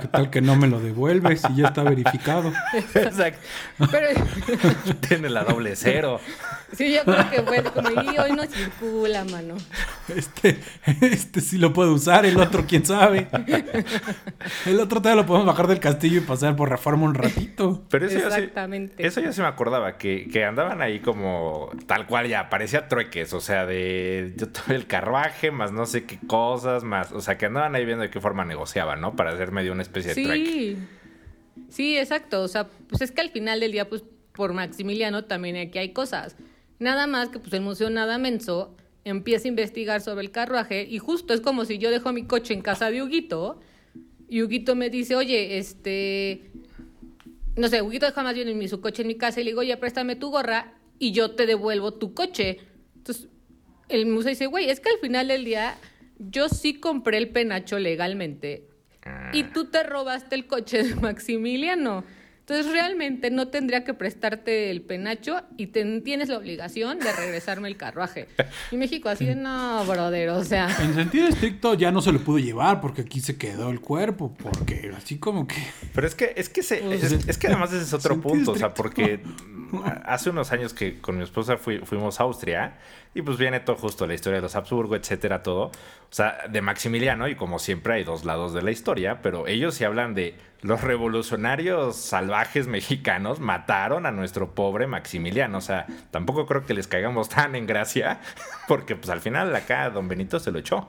¿Qué 0.00 0.08
tal 0.08 0.30
que 0.30 0.40
no 0.40 0.56
me 0.56 0.66
lo 0.66 0.80
devuelves 0.80 1.42
si 1.42 1.56
ya 1.56 1.68
está 1.68 1.82
verificado? 1.82 2.52
Exacto. 2.94 3.40
Tiene 5.08 5.30
la 5.30 5.44
doble 5.44 5.76
cero. 5.76 6.20
Sí, 6.72 6.92
yo 6.92 7.04
creo 7.04 7.30
que 7.30 7.42
fue 7.42 7.62
como, 7.62 7.90
y 7.90 8.18
hoy 8.18 8.32
no 8.32 8.44
circula, 8.44 9.24
mano. 9.24 9.54
Este, 10.08 10.60
este 11.00 11.40
sí 11.40 11.58
lo 11.58 11.72
puedo 11.72 11.92
usar, 11.92 12.26
el 12.26 12.38
otro 12.38 12.64
quién 12.66 12.84
sabe. 12.84 13.28
El 14.66 14.80
otro 14.80 15.00
todavía 15.00 15.22
lo 15.22 15.26
podemos 15.26 15.46
bajar 15.46 15.66
del 15.68 15.80
castillo 15.80 16.18
y 16.18 16.20
pasar 16.20 16.56
por 16.56 16.68
reforma 16.68 17.04
un 17.04 17.14
ratito. 17.14 17.84
Pero 17.90 18.06
eso 18.06 18.18
Exactamente. 18.18 19.02
Ya 19.02 19.08
eso 19.08 19.20
ya 19.20 19.32
se 19.32 19.42
me 19.42 19.48
acordaba, 19.48 19.96
que, 19.96 20.28
que, 20.28 20.44
andaban 20.44 20.82
ahí 20.82 21.00
como 21.00 21.70
tal 21.86 22.06
cual 22.06 22.28
ya, 22.28 22.48
parecía 22.48 22.88
trueques, 22.88 23.32
o 23.32 23.40
sea, 23.40 23.66
de 23.66 24.34
yo 24.36 24.48
tuve 24.48 24.74
el 24.74 24.86
carruaje, 24.86 25.50
más 25.50 25.72
no 25.72 25.86
sé 25.86 26.04
qué 26.04 26.18
cosas, 26.26 26.84
más, 26.84 27.12
o 27.12 27.20
sea, 27.20 27.38
que 27.38 27.46
andaban 27.46 27.74
ahí 27.74 27.84
viendo 27.84 28.02
de 28.02 28.10
qué 28.10 28.20
forma 28.20 28.44
negociaban, 28.44 29.00
¿no? 29.00 29.14
Para 29.16 29.32
hacer 29.32 29.52
medio 29.52 29.72
una 29.72 29.82
especie 29.86 30.14
de 30.14 30.14
sí. 30.14 30.76
Sí, 31.68 31.98
exacto, 31.98 32.42
o 32.42 32.48
sea, 32.48 32.68
pues 32.68 33.02
es 33.02 33.10
que 33.10 33.20
al 33.20 33.30
final 33.30 33.60
del 33.60 33.72
día, 33.72 33.88
pues 33.88 34.04
por 34.32 34.52
Maximiliano 34.52 35.24
también 35.24 35.56
aquí 35.56 35.78
hay 35.78 35.92
cosas. 35.92 36.36
Nada 36.78 37.06
más 37.06 37.30
que 37.30 37.38
pues 37.38 37.52
el 37.54 37.62
museo 37.62 37.90
nada 37.90 38.18
menso 38.18 38.76
empieza 39.04 39.46
a 39.46 39.48
investigar 39.48 40.00
sobre 40.00 40.24
el 40.24 40.30
carruaje 40.30 40.86
y 40.88 40.98
justo 40.98 41.32
es 41.32 41.40
como 41.40 41.64
si 41.64 41.78
yo 41.78 41.90
dejo 41.90 42.12
mi 42.12 42.24
coche 42.24 42.52
en 42.52 42.60
casa 42.60 42.90
de 42.90 43.02
Huguito 43.02 43.60
y 44.28 44.42
Huguito 44.42 44.74
me 44.74 44.90
dice, 44.90 45.16
oye, 45.16 45.58
este, 45.58 46.50
no 47.56 47.68
sé, 47.68 47.82
Huguito 47.82 48.06
deja 48.06 48.22
más 48.22 48.34
bien 48.34 48.56
mi, 48.58 48.68
su 48.68 48.80
coche 48.80 49.02
en 49.02 49.08
mi 49.08 49.14
casa 49.14 49.40
y 49.40 49.44
le 49.44 49.50
digo, 49.50 49.60
oye, 49.60 49.76
préstame 49.76 50.16
tu 50.16 50.30
gorra 50.30 50.74
y 50.98 51.12
yo 51.12 51.30
te 51.30 51.46
devuelvo 51.46 51.94
tu 51.94 52.12
coche. 52.12 52.58
Entonces, 52.96 53.28
el 53.88 54.06
museo 54.06 54.30
dice, 54.30 54.46
güey, 54.46 54.68
es 54.68 54.80
que 54.80 54.90
al 54.90 54.98
final 54.98 55.28
del 55.28 55.44
día 55.44 55.78
yo 56.18 56.48
sí 56.48 56.74
compré 56.74 57.18
el 57.18 57.28
penacho 57.28 57.78
legalmente 57.78 58.68
y 59.32 59.44
tú 59.44 59.66
te 59.66 59.82
robaste 59.82 60.34
el 60.34 60.46
coche 60.46 60.82
de 60.82 60.94
Maximiliano. 60.96 62.04
Entonces 62.48 62.70
realmente 62.70 63.32
no 63.32 63.48
tendría 63.48 63.82
que 63.82 63.92
prestarte 63.92 64.70
el 64.70 64.80
penacho 64.80 65.42
y 65.56 65.66
tienes 65.66 66.28
la 66.28 66.38
obligación 66.38 67.00
de 67.00 67.12
regresarme 67.12 67.66
el 67.66 67.76
carruaje. 67.76 68.28
Y 68.70 68.76
México 68.76 69.08
así 69.08 69.24
de, 69.24 69.34
no, 69.34 69.84
brother, 69.84 70.28
o 70.28 70.44
sea... 70.44 70.68
En 70.80 70.94
sentido 70.94 71.26
estricto 71.26 71.74
ya 71.74 71.90
no 71.90 72.00
se 72.00 72.12
lo 72.12 72.20
pudo 72.20 72.38
llevar 72.38 72.80
porque 72.80 73.02
aquí 73.02 73.18
se 73.18 73.36
quedó 73.36 73.70
el 73.70 73.80
cuerpo, 73.80 74.32
porque 74.40 74.92
así 74.96 75.18
como 75.18 75.48
que... 75.48 75.56
Pero 75.92 76.06
es 76.06 76.14
que, 76.14 76.34
es 76.36 76.48
que, 76.48 76.62
se, 76.62 76.76
pues, 76.76 77.02
es, 77.02 77.36
que 77.36 77.48
además 77.48 77.72
ese 77.72 77.82
es 77.82 77.92
otro 77.92 78.20
punto, 78.20 78.52
o 78.52 78.56
sea, 78.56 78.72
porque 78.74 79.18
hace 80.04 80.30
unos 80.30 80.52
años 80.52 80.72
que 80.72 81.00
con 81.00 81.18
mi 81.18 81.24
esposa 81.24 81.56
fuimos 81.56 82.20
a 82.20 82.22
Austria 82.22 82.78
y 83.16 83.22
pues 83.22 83.38
viene 83.38 83.60
todo 83.60 83.76
justo 83.76 84.06
la 84.06 84.12
historia 84.12 84.36
de 84.36 84.42
los 84.42 84.54
Habsburgo, 84.56 84.94
etcétera, 84.94 85.42
todo. 85.42 85.68
O 85.68 85.72
sea, 86.10 86.36
de 86.50 86.60
Maximiliano, 86.60 87.28
y 87.28 87.34
como 87.34 87.58
siempre 87.58 87.94
hay 87.94 88.04
dos 88.04 88.26
lados 88.26 88.52
de 88.52 88.60
la 88.60 88.70
historia, 88.70 89.22
pero 89.22 89.46
ellos 89.46 89.74
sí 89.74 89.84
hablan 89.84 90.14
de 90.14 90.34
los 90.60 90.82
revolucionarios 90.82 91.96
salvajes 91.96 92.66
mexicanos 92.66 93.40
mataron 93.40 94.04
a 94.04 94.10
nuestro 94.10 94.54
pobre 94.54 94.86
Maximiliano. 94.86 95.56
O 95.56 95.60
sea, 95.62 95.86
tampoco 96.10 96.44
creo 96.44 96.66
que 96.66 96.74
les 96.74 96.88
caigamos 96.88 97.30
tan 97.30 97.54
en 97.54 97.66
gracia, 97.66 98.20
porque 98.68 98.96
pues 98.96 99.08
al 99.08 99.22
final 99.22 99.56
acá 99.56 99.88
don 99.88 100.08
Benito 100.08 100.38
se 100.38 100.52
lo 100.52 100.58
echó. 100.58 100.86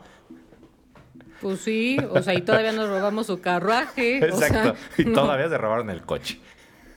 Pues 1.39 1.61
sí, 1.61 1.97
o 2.09 2.21
sea, 2.21 2.33
y 2.33 2.41
todavía 2.41 2.73
nos 2.73 2.89
robamos 2.89 3.27
su 3.27 3.39
carruaje. 3.39 4.17
Exacto, 4.17 4.75
y 4.97 5.05
todavía 5.13 5.47
se 5.47 5.57
robaron 5.57 5.89
el 5.89 6.01
coche. 6.01 6.41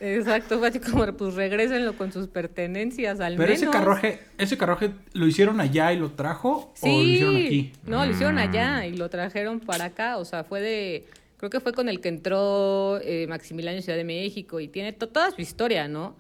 Exacto, 0.00 0.59
fue 0.59 0.69
así 0.69 0.80
como, 0.80 1.07
pues 1.12 1.35
regrésenlo 1.35 1.95
con 1.95 2.11
sus 2.11 2.26
pertenencias 2.26 3.21
al 3.21 3.37
Pero 3.37 3.52
ese 3.52 3.69
carruaje, 3.69 4.21
ese 4.38 4.57
carruaje, 4.57 4.92
¿lo 5.12 5.26
hicieron 5.26 5.61
allá 5.61 5.92
y 5.92 5.99
lo 5.99 6.12
trajo 6.12 6.73
sí, 6.75 6.88
o 6.88 6.92
lo 6.92 7.02
hicieron 7.02 7.37
aquí? 7.37 7.73
No, 7.87 8.07
lo 8.07 8.11
hicieron 8.11 8.38
allá 8.38 8.80
mm. 8.80 8.95
y 8.95 8.97
lo 8.97 9.11
trajeron 9.11 9.61
para 9.61 9.87
acá, 9.87 10.16
o 10.16 10.25
sea, 10.25 10.42
fue 10.42 10.62
de, 10.62 11.07
creo 11.37 11.50
que 11.50 11.61
fue 11.61 11.75
con 11.75 11.90
el 11.90 12.00
que 12.00 12.09
entró 12.09 12.99
eh, 13.02 13.26
Maximiliano 13.28 13.80
Ciudad 13.83 13.99
de 13.99 14.04
México 14.04 14.59
y 14.59 14.69
tiene 14.69 14.95
toda 14.95 15.30
su 15.30 15.40
historia, 15.40 15.87
¿no? 15.87 16.16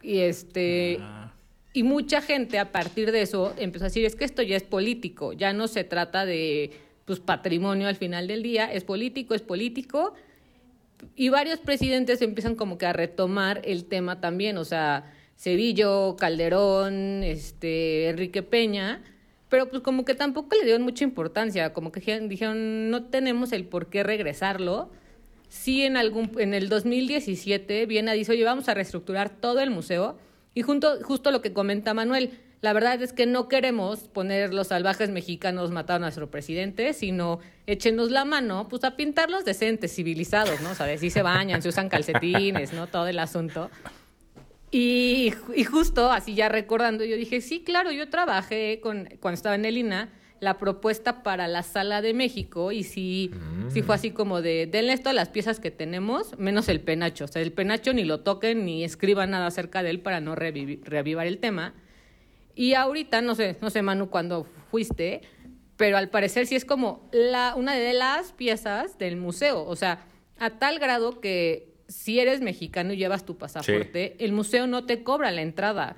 Y 0.00 0.20
este... 0.20 0.98
Ah. 1.00 1.32
Y 1.74 1.84
mucha 1.84 2.20
gente 2.20 2.58
a 2.58 2.70
partir 2.70 3.12
de 3.12 3.22
eso 3.22 3.54
empezó 3.56 3.86
a 3.86 3.88
decir, 3.88 4.04
es 4.04 4.14
que 4.14 4.26
esto 4.26 4.42
ya 4.42 4.58
es 4.58 4.62
político, 4.62 5.32
ya 5.32 5.54
no 5.54 5.68
se 5.68 5.84
trata 5.84 6.26
de 6.26 6.70
pues 7.06 7.18
patrimonio 7.18 7.88
al 7.88 7.96
final 7.96 8.28
del 8.28 8.42
día, 8.42 8.70
es 8.70 8.84
político, 8.84 9.34
es 9.34 9.40
político 9.40 10.12
y 11.14 11.28
varios 11.28 11.58
presidentes 11.58 12.22
empiezan 12.22 12.54
como 12.54 12.78
que 12.78 12.86
a 12.86 12.92
retomar 12.92 13.60
el 13.64 13.84
tema 13.84 14.20
también, 14.20 14.56
o 14.58 14.64
sea, 14.64 15.12
Cedillo, 15.36 16.16
Calderón, 16.16 17.22
este, 17.22 18.08
Enrique 18.08 18.42
Peña, 18.42 19.02
pero 19.48 19.68
pues 19.68 19.82
como 19.82 20.04
que 20.04 20.14
tampoco 20.14 20.56
le 20.56 20.64
dieron 20.64 20.82
mucha 20.82 21.04
importancia, 21.04 21.72
como 21.72 21.92
que 21.92 22.20
dijeron, 22.20 22.90
no 22.90 23.04
tenemos 23.04 23.52
el 23.52 23.66
por 23.66 23.90
qué 23.90 24.02
regresarlo. 24.02 24.90
Sí, 25.48 25.82
en, 25.82 25.98
algún, 25.98 26.30
en 26.38 26.54
el 26.54 26.70
2017 26.70 27.84
Viena 27.84 28.12
dice, 28.12 28.32
oye, 28.32 28.44
vamos 28.44 28.70
a 28.70 28.74
reestructurar 28.74 29.28
todo 29.28 29.60
el 29.60 29.68
museo. 29.68 30.16
Y 30.54 30.62
junto, 30.62 31.02
justo 31.02 31.30
lo 31.30 31.42
que 31.42 31.52
comenta 31.52 31.92
Manuel, 31.92 32.30
la 32.62 32.72
verdad 32.72 33.02
es 33.02 33.12
que 33.12 33.26
no 33.26 33.48
queremos 33.48 34.08
poner 34.08 34.54
los 34.54 34.68
salvajes 34.68 35.10
mexicanos 35.10 35.72
mataron 35.72 36.04
a 36.04 36.06
nuestro 36.06 36.30
presidente, 36.30 36.92
sino 36.92 37.40
échenos 37.66 38.12
la 38.12 38.24
mano, 38.24 38.68
pues 38.68 38.84
a 38.84 38.96
pintarlos 38.96 39.44
decentes, 39.44 39.92
civilizados, 39.94 40.60
¿no? 40.60 40.72
Sea, 40.76 40.96
si 40.96 41.10
se 41.10 41.22
bañan, 41.22 41.60
se 41.60 41.68
usan 41.68 41.88
calcetines, 41.88 42.72
¿no? 42.72 42.86
Todo 42.86 43.08
el 43.08 43.18
asunto. 43.18 43.68
Y, 44.70 45.34
y, 45.54 45.64
justo 45.64 46.10
así 46.12 46.34
ya 46.34 46.48
recordando, 46.48 47.04
yo 47.04 47.16
dije, 47.16 47.40
sí, 47.40 47.62
claro, 47.62 47.90
yo 47.90 48.08
trabajé 48.08 48.78
con, 48.80 49.08
cuando 49.20 49.34
estaba 49.34 49.56
en 49.56 49.64
el 49.64 49.76
INA 49.76 50.08
la 50.38 50.58
propuesta 50.58 51.22
para 51.22 51.46
la 51.48 51.62
sala 51.62 52.00
de 52.00 52.14
México 52.14 52.72
y 52.72 52.84
sí, 52.84 53.32
sí 53.68 53.82
fue 53.82 53.96
así 53.96 54.12
como 54.12 54.40
de, 54.40 54.66
denle 54.66 54.96
todas 54.98 55.14
las 55.14 55.28
piezas 55.28 55.60
que 55.60 55.70
tenemos, 55.70 56.38
menos 56.38 56.68
el 56.68 56.80
penacho. 56.80 57.26
O 57.26 57.28
sea, 57.28 57.42
el 57.42 57.52
penacho 57.52 57.92
ni 57.92 58.04
lo 58.04 58.20
toquen 58.20 58.64
ni 58.64 58.82
escriban 58.82 59.30
nada 59.30 59.46
acerca 59.46 59.82
de 59.82 59.90
él 59.90 60.00
para 60.00 60.20
no 60.20 60.34
reavivar 60.34 61.26
el 61.26 61.38
tema. 61.38 61.74
Y 62.54 62.74
ahorita, 62.74 63.22
no 63.22 63.34
sé, 63.34 63.56
no 63.60 63.70
sé, 63.70 63.82
Manu, 63.82 64.10
cuándo 64.10 64.46
fuiste, 64.70 65.22
pero 65.76 65.96
al 65.96 66.10
parecer 66.10 66.46
sí 66.46 66.54
es 66.54 66.64
como 66.64 67.08
la, 67.12 67.54
una 67.56 67.74
de 67.74 67.92
las 67.92 68.32
piezas 68.32 68.98
del 68.98 69.16
museo. 69.16 69.64
O 69.64 69.76
sea, 69.76 70.04
a 70.38 70.50
tal 70.50 70.78
grado 70.78 71.20
que 71.20 71.72
si 71.88 72.20
eres 72.20 72.40
mexicano 72.40 72.92
y 72.92 72.96
llevas 72.96 73.24
tu 73.24 73.36
pasaporte, 73.36 74.16
el 74.18 74.32
museo 74.32 74.66
no 74.66 74.84
te 74.84 75.02
cobra 75.02 75.30
la 75.30 75.42
entrada. 75.42 75.96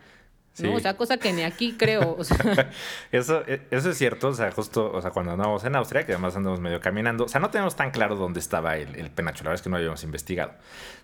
¿no? 0.58 0.74
O 0.74 0.80
sea, 0.80 0.96
cosa 0.96 1.16
que 1.16 1.32
ni 1.32 1.42
aquí 1.42 1.74
creo. 1.76 2.16
eso, 3.12 3.42
e, 3.46 3.62
eso 3.70 3.90
es 3.90 3.98
cierto, 3.98 4.28
o 4.28 4.34
sea, 4.34 4.52
justo, 4.52 4.92
o 4.92 5.02
sea, 5.02 5.10
cuando 5.10 5.32
andamos 5.32 5.64
en 5.64 5.74
Austria, 5.74 6.06
que 6.06 6.12
además 6.12 6.36
andamos 6.36 6.60
medio 6.60 6.80
caminando, 6.80 7.24
o 7.24 7.28
sea, 7.28 7.40
no 7.40 7.50
tenemos 7.50 7.74
tan 7.74 7.90
claro 7.90 8.14
dónde 8.14 8.40
estaba 8.40 8.76
el, 8.76 8.94
el 8.94 9.10
penacho, 9.10 9.42
la 9.44 9.50
verdad 9.50 9.60
es 9.60 9.62
que 9.62 9.70
no 9.70 9.76
habíamos 9.76 10.04
investigado. 10.04 10.52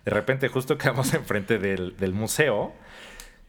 De 0.05 0.11
repente, 0.11 0.47
justo 0.47 0.77
quedamos 0.77 1.13
enfrente 1.13 1.57
del, 1.59 1.97
del 1.97 2.13
museo 2.13 2.73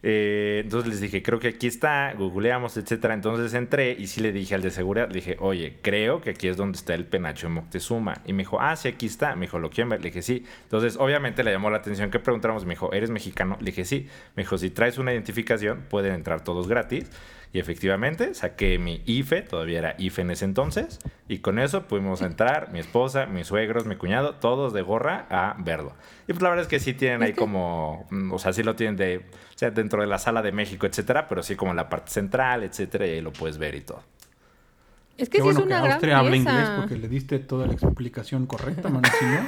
eh, 0.05 0.59
entonces 0.65 0.89
les 0.89 0.99
dije, 0.99 1.23
creo 1.23 1.39
que 1.39 1.47
aquí 1.47 1.65
está, 1.65 2.13
googleamos, 2.13 2.75
etcétera. 2.75 3.13
Entonces 3.13 3.53
entré 3.53 3.93
y 3.93 4.07
sí 4.07 4.19
le 4.19 4.33
dije 4.33 4.53
al 4.53 4.61
de 4.61 4.69
seguridad, 4.69 5.07
le 5.07 5.15
dije, 5.15 5.37
oye, 5.39 5.77
creo 5.81 6.19
que 6.19 6.31
aquí 6.31 6.49
es 6.49 6.57
donde 6.57 6.77
está 6.77 6.93
el 6.93 7.05
penacho 7.05 7.47
de 7.47 7.53
Moctezuma. 7.53 8.15
Y 8.25 8.33
me 8.33 8.39
dijo, 8.39 8.59
ah, 8.59 8.75
sí, 8.75 8.89
aquí 8.89 9.05
está. 9.05 9.35
Me 9.35 9.45
dijo, 9.45 9.59
¿lo 9.59 9.69
quieren 9.69 9.89
ver? 9.89 10.01
Le 10.01 10.09
dije, 10.09 10.21
sí. 10.21 10.45
Entonces, 10.63 10.97
obviamente 10.99 11.43
le 11.43 11.51
llamó 11.51 11.69
la 11.69 11.77
atención 11.77 12.11
que 12.11 12.19
preguntáramos. 12.19 12.65
Me 12.65 12.73
dijo, 12.73 12.91
¿eres 12.91 13.11
mexicano? 13.11 13.57
Le 13.61 13.67
dije, 13.67 13.85
sí. 13.85 14.07
Me 14.35 14.43
dijo, 14.43 14.57
si 14.57 14.69
traes 14.69 14.97
una 14.97 15.13
identificación, 15.13 15.85
pueden 15.89 16.13
entrar 16.13 16.43
todos 16.43 16.67
gratis. 16.67 17.09
Y 17.53 17.59
efectivamente 17.59 18.33
saqué 18.33 18.79
mi 18.79 19.03
IFE, 19.05 19.43
todavía 19.43 19.77
era 19.77 19.95
IFE 19.99 20.23
en 20.23 20.31
ese 20.31 20.43
entonces, 20.43 20.99
y 21.27 21.37
con 21.37 21.59
eso 21.59 21.83
pudimos 21.83 22.23
entrar, 22.23 22.71
mi 22.71 22.79
esposa, 22.79 23.27
mis 23.27 23.45
suegros, 23.45 23.85
mi 23.85 23.95
cuñado, 23.95 24.35
todos 24.35 24.73
de 24.73 24.81
gorra 24.81 25.27
a 25.29 25.55
verlo. 25.59 25.93
Y 26.27 26.33
pues 26.33 26.41
la 26.41 26.49
verdad 26.49 26.63
es 26.63 26.67
que 26.67 26.79
sí 26.79 26.95
tienen 26.95 27.21
ahí 27.21 27.33
como, 27.33 28.07
mm, 28.09 28.33
o 28.33 28.39
sea, 28.39 28.53
sí 28.53 28.63
lo 28.63 28.75
tienen 28.75 28.95
de, 28.95 29.17
o 29.19 29.57
sea, 29.57 29.69
dentro 29.69 29.92
de 30.01 30.07
la 30.07 30.19
sala 30.19 30.41
de 30.41 30.51
México, 30.51 30.85
etcétera, 30.85 31.27
pero 31.27 31.43
sí 31.43 31.55
como 31.55 31.71
en 31.71 31.77
la 31.77 31.89
parte 31.89 32.11
central, 32.11 32.63
etcétera, 32.63 33.07
y 33.07 33.11
ahí 33.11 33.21
lo 33.21 33.31
puedes 33.31 33.57
ver 33.57 33.75
y 33.75 33.81
todo. 33.81 34.01
Es 35.17 35.29
que 35.29 35.41
sí 35.41 35.47
es 35.47 35.57
una 35.57 35.81
que 35.83 35.91
Austria 35.91 36.17
habla 36.17 36.35
inglés 36.35 36.69
porque 36.75 36.95
le 36.95 37.07
diste 37.07 37.37
toda 37.37 37.67
la 37.67 37.73
explicación 37.73 38.47
correcta, 38.47 38.89
mano. 38.89 39.07
Si 39.19 39.25
no, 39.25 39.47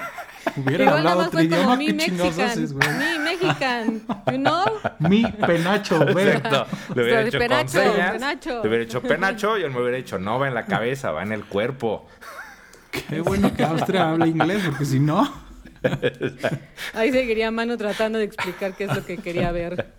hubiera 0.63 0.91
hablado 0.91 1.21
otro 1.21 1.41
idioma. 1.41 1.75
Mi 1.75 1.91
mexican, 1.91 2.59
mi 2.59 3.19
mexican, 3.23 4.01
you 4.31 4.37
know? 4.37 4.63
Mi 4.99 5.25
penacho, 5.25 6.05
güey. 6.05 6.29
Exacto. 6.29 6.67
Le 6.93 7.03
hubiera 7.03 7.21
hecho 7.23 7.39
penacho, 7.39 7.79
penacho. 8.11 8.61
Le 8.61 8.69
hubiera 8.69 8.83
hecho 8.83 9.01
penacho 9.01 9.57
y 9.57 9.63
él 9.63 9.71
me 9.71 9.81
hubiera 9.81 9.97
dicho, 9.97 10.19
no 10.19 10.37
va 10.37 10.47
en 10.47 10.53
la 10.53 10.65
cabeza, 10.65 11.11
va 11.11 11.23
en 11.23 11.31
el 11.31 11.45
cuerpo. 11.45 12.07
Qué 12.91 13.21
bueno 13.21 13.51
que 13.53 13.63
Austria 13.63 14.09
habla 14.09 14.27
inglés, 14.27 14.63
porque 14.65 14.85
si 14.85 14.99
no... 14.99 15.44
Ahí 16.93 17.11
seguiría 17.11 17.51
Mano 17.51 17.77
tratando 17.77 18.19
de 18.19 18.25
explicar 18.25 18.75
qué 18.75 18.85
es 18.85 18.95
lo 18.95 19.05
que 19.05 19.17
quería 19.17 19.51
ver. 19.51 19.93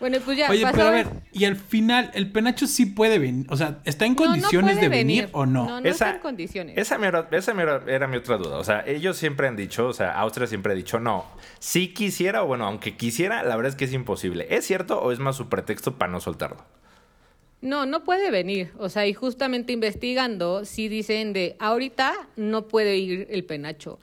Bueno, 0.00 0.16
pues 0.24 0.38
ya. 0.38 0.50
Oye, 0.50 0.66
pero 0.72 0.84
a 0.84 0.90
ver, 0.90 1.06
y 1.30 1.44
al 1.44 1.56
final, 1.56 2.10
¿el 2.14 2.32
penacho 2.32 2.66
sí 2.66 2.86
puede 2.86 3.18
venir? 3.18 3.44
O 3.50 3.56
sea, 3.56 3.80
¿está 3.84 4.06
en 4.06 4.14
condiciones 4.14 4.80
de 4.80 4.88
venir. 4.88 5.28
o 5.32 5.44
no? 5.44 5.66
No, 5.66 5.80
no 5.82 5.88
está 5.88 6.12
en 6.12 6.20
condiciones. 6.20 6.78
Esa, 6.78 6.98
era, 7.86 8.06
mi 8.08 8.16
otra 8.16 8.38
duda. 8.38 8.56
O 8.56 8.64
sea, 8.64 8.82
ellos 8.86 9.18
siempre 9.18 9.46
han 9.46 9.56
dicho, 9.56 9.86
o 9.86 9.92
sea, 9.92 10.12
Austria 10.12 10.46
siempre 10.46 10.72
ha 10.72 10.74
dicho, 10.74 10.98
no, 10.98 11.26
si 11.58 11.88
quisiera, 11.88 12.42
o 12.42 12.46
bueno, 12.46 12.64
aunque 12.64 12.96
quisiera, 12.96 13.42
la 13.42 13.56
verdad 13.56 13.70
es 13.70 13.76
que 13.76 13.84
es 13.84 13.92
imposible. 13.92 14.46
¿Es 14.48 14.66
cierto 14.66 15.00
o 15.00 15.12
es 15.12 15.18
más 15.18 15.36
su 15.36 15.50
pretexto 15.50 15.98
para 15.98 16.10
no 16.10 16.20
soltarlo? 16.20 16.64
No, 17.60 17.84
no 17.84 18.02
puede 18.02 18.30
venir. 18.30 18.72
O 18.78 18.88
sea, 18.88 19.06
y 19.06 19.12
justamente 19.12 19.74
investigando, 19.74 20.64
sí 20.64 20.88
dicen 20.88 21.34
de 21.34 21.56
ahorita 21.58 22.14
no 22.36 22.68
puede 22.68 22.96
ir 22.96 23.26
el 23.30 23.44
penacho 23.44 23.98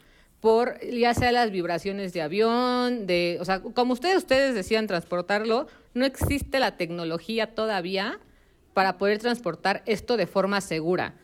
por 0.48 0.80
ya 0.80 1.14
sea 1.14 1.34
las 1.34 1.52
vibraciones 1.52 2.14
de 2.14 2.22
avión, 2.22 3.06
de, 3.06 3.38
o 3.42 3.44
sea, 3.44 3.60
como 3.60 3.92
ustedes 3.92 4.16
ustedes 4.16 4.56
decían 4.56 4.88
transportarlo, 4.88 5.68
no 5.94 6.06
existe 6.06 6.58
la 6.58 6.78
tecnología 6.78 7.54
todavía 7.54 8.22
para 8.74 8.98
poder 8.98 9.18
transportar 9.18 9.84
esto 9.86 10.16
de 10.16 10.26
forma 10.26 10.62
segura. 10.62 11.16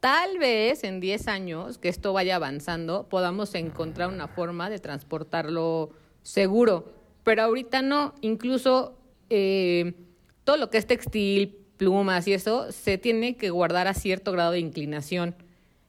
Tal 0.00 0.36
vez 0.38 0.82
en 0.82 0.98
10 0.98 1.28
años 1.28 1.78
que 1.78 1.88
esto 1.88 2.12
vaya 2.12 2.34
avanzando 2.34 3.08
podamos 3.08 3.54
encontrar 3.54 4.08
una 4.08 4.26
forma 4.26 4.68
de 4.68 4.80
transportarlo 4.80 5.90
seguro, 6.22 6.92
pero 7.22 7.44
ahorita 7.44 7.82
no, 7.82 8.16
incluso 8.20 8.98
eh, 9.30 9.94
todo 10.42 10.56
lo 10.56 10.70
que 10.70 10.78
es 10.78 10.88
textil, 10.88 11.56
plumas 11.76 12.26
y 12.26 12.32
eso 12.32 12.72
se 12.72 12.98
tiene 12.98 13.36
que 13.36 13.50
guardar 13.50 13.86
a 13.86 13.94
cierto 13.94 14.32
grado 14.32 14.50
de 14.50 14.58
inclinación 14.58 15.36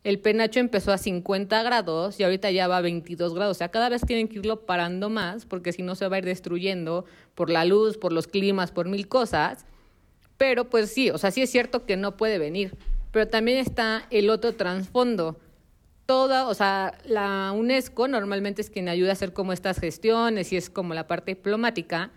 el 0.04 0.20
penacho 0.20 0.60
empezó 0.60 0.92
a 0.92 0.98
50 0.98 1.64
grados 1.64 2.20
y 2.20 2.24
ahorita 2.24 2.52
ya 2.52 2.68
va 2.68 2.78
a 2.78 2.82
22 2.82 3.34
grados. 3.34 3.56
O 3.56 3.58
sea, 3.58 3.70
cada 3.70 3.88
vez 3.90 4.02
tienen 4.06 4.28
que 4.28 4.40
irlo 4.40 4.66
parando 4.66 5.10
más 5.10 5.46
porque 5.46 5.72
si 5.72 5.82
no 5.82 5.96
se 5.96 6.08
va 6.08 6.18
a 6.18 6.20
ir 6.20 6.26
destruyendo 6.26 7.06
por 7.36 7.50
la 7.50 7.64
luz, 7.64 7.98
por 7.98 8.12
los 8.12 8.28
climas, 8.28 8.72
por 8.72 8.90
mil 8.90 9.08
cosas. 9.08 9.66
Pero 10.38 10.70
pues 10.70 10.92
sí, 10.92 11.10
o 11.10 11.18
sea, 11.18 11.32
sí 11.32 11.42
es 11.42 11.50
cierto 11.50 11.86
que 11.86 11.96
no 11.96 12.18
puede 12.18 12.38
venir. 12.38 12.76
Pero 13.12 13.30
también 13.30 13.60
está 13.60 14.06
el 14.10 14.30
otro 14.30 14.54
trasfondo. 14.54 15.40
Toda, 16.06 16.48
o 16.50 16.54
sea, 16.54 16.98
la 17.06 17.54
UNESCO 17.54 18.10
normalmente 18.10 18.62
es 18.62 18.70
quien 18.70 18.90
ayuda 18.90 19.12
a 19.12 19.14
hacer 19.14 19.32
como 19.32 19.54
estas 19.54 19.80
gestiones 19.80 20.52
y 20.52 20.58
es 20.58 20.70
como 20.70 20.94
la 20.94 21.08
parte 21.08 21.32
diplomática. 21.32 22.12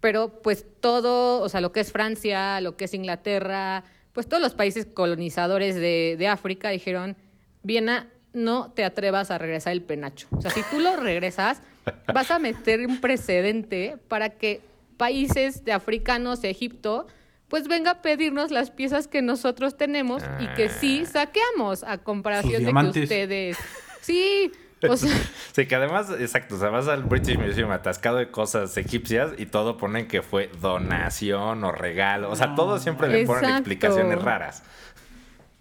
Pero 0.00 0.42
pues 0.42 0.66
todo, 0.80 1.40
o 1.40 1.48
sea, 1.48 1.60
lo 1.60 1.70
que 1.70 1.80
es 1.80 1.92
Francia, 1.92 2.60
lo 2.60 2.76
que 2.76 2.86
es 2.86 2.94
Inglaterra, 2.94 3.84
pues 4.14 4.28
todos 4.28 4.42
los 4.42 4.54
países 4.54 4.86
colonizadores 4.86 5.74
de, 5.74 6.28
África 6.30 6.70
dijeron, 6.70 7.16
Viena, 7.62 8.08
no 8.32 8.72
te 8.72 8.84
atrevas 8.84 9.30
a 9.30 9.38
regresar 9.38 9.72
el 9.72 9.82
penacho. 9.82 10.28
O 10.30 10.40
sea, 10.40 10.50
si 10.50 10.62
tú 10.70 10.78
lo 10.80 10.96
regresas, 10.96 11.60
vas 12.14 12.30
a 12.30 12.38
meter 12.38 12.86
un 12.86 13.00
precedente 13.00 13.98
para 14.08 14.30
que 14.30 14.62
países 14.96 15.64
de 15.64 15.72
africanos, 15.72 16.40
de 16.40 16.50
Egipto, 16.50 17.06
pues 17.48 17.68
venga 17.68 17.90
a 17.90 18.02
pedirnos 18.02 18.50
las 18.50 18.70
piezas 18.70 19.08
que 19.08 19.20
nosotros 19.20 19.76
tenemos 19.76 20.22
y 20.40 20.46
que 20.54 20.68
sí 20.68 21.02
ah. 21.04 21.06
saqueamos 21.06 21.82
a 21.82 21.98
comparación 21.98 22.64
de 22.64 22.72
que 22.72 23.00
ustedes. 23.00 23.58
Sí, 24.00 24.52
o 24.90 24.96
sea... 24.96 25.10
sí, 25.52 25.66
que 25.66 25.74
además, 25.74 26.08
exacto, 26.18 26.56
o 26.56 26.58
sea, 26.58 26.70
vas 26.70 26.88
al 26.88 27.04
British 27.04 27.38
Museum 27.38 27.70
atascado 27.70 28.18
de 28.18 28.30
cosas 28.30 28.76
egipcias 28.76 29.32
y 29.38 29.46
todo 29.46 29.76
ponen 29.76 30.08
que 30.08 30.22
fue 30.22 30.50
donación 30.60 31.64
o 31.64 31.72
regalo. 31.72 32.30
O 32.30 32.36
sea, 32.36 32.54
todo 32.54 32.78
siempre 32.78 33.08
le 33.08 33.26
ponen 33.26 33.50
explicaciones 33.50 34.22
raras. 34.22 34.62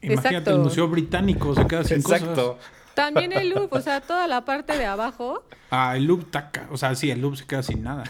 Imagínate 0.02 0.50
el 0.50 0.60
Museo 0.60 0.88
Británico, 0.88 1.56
se 1.56 1.66
queda 1.66 1.84
sin 1.84 1.98
Exacto. 1.98 2.60
También 2.94 3.34
el 3.34 3.50
Louvre, 3.50 3.70
o 3.72 3.82
sea, 3.82 4.02
toda 4.02 4.28
la 4.28 4.46
parte 4.46 4.78
de 4.78 4.86
abajo. 4.86 5.44
Ah, 5.72 5.96
el 5.96 6.06
Louvre 6.06 6.28
taca. 6.30 6.68
O 6.72 6.78
sea, 6.78 6.94
sí, 6.96 7.10
el 7.10 7.22
Louvre 7.22 7.38
se 7.38 7.48
queda 7.48 7.64
sin 7.64 7.82
nada. 7.82 8.04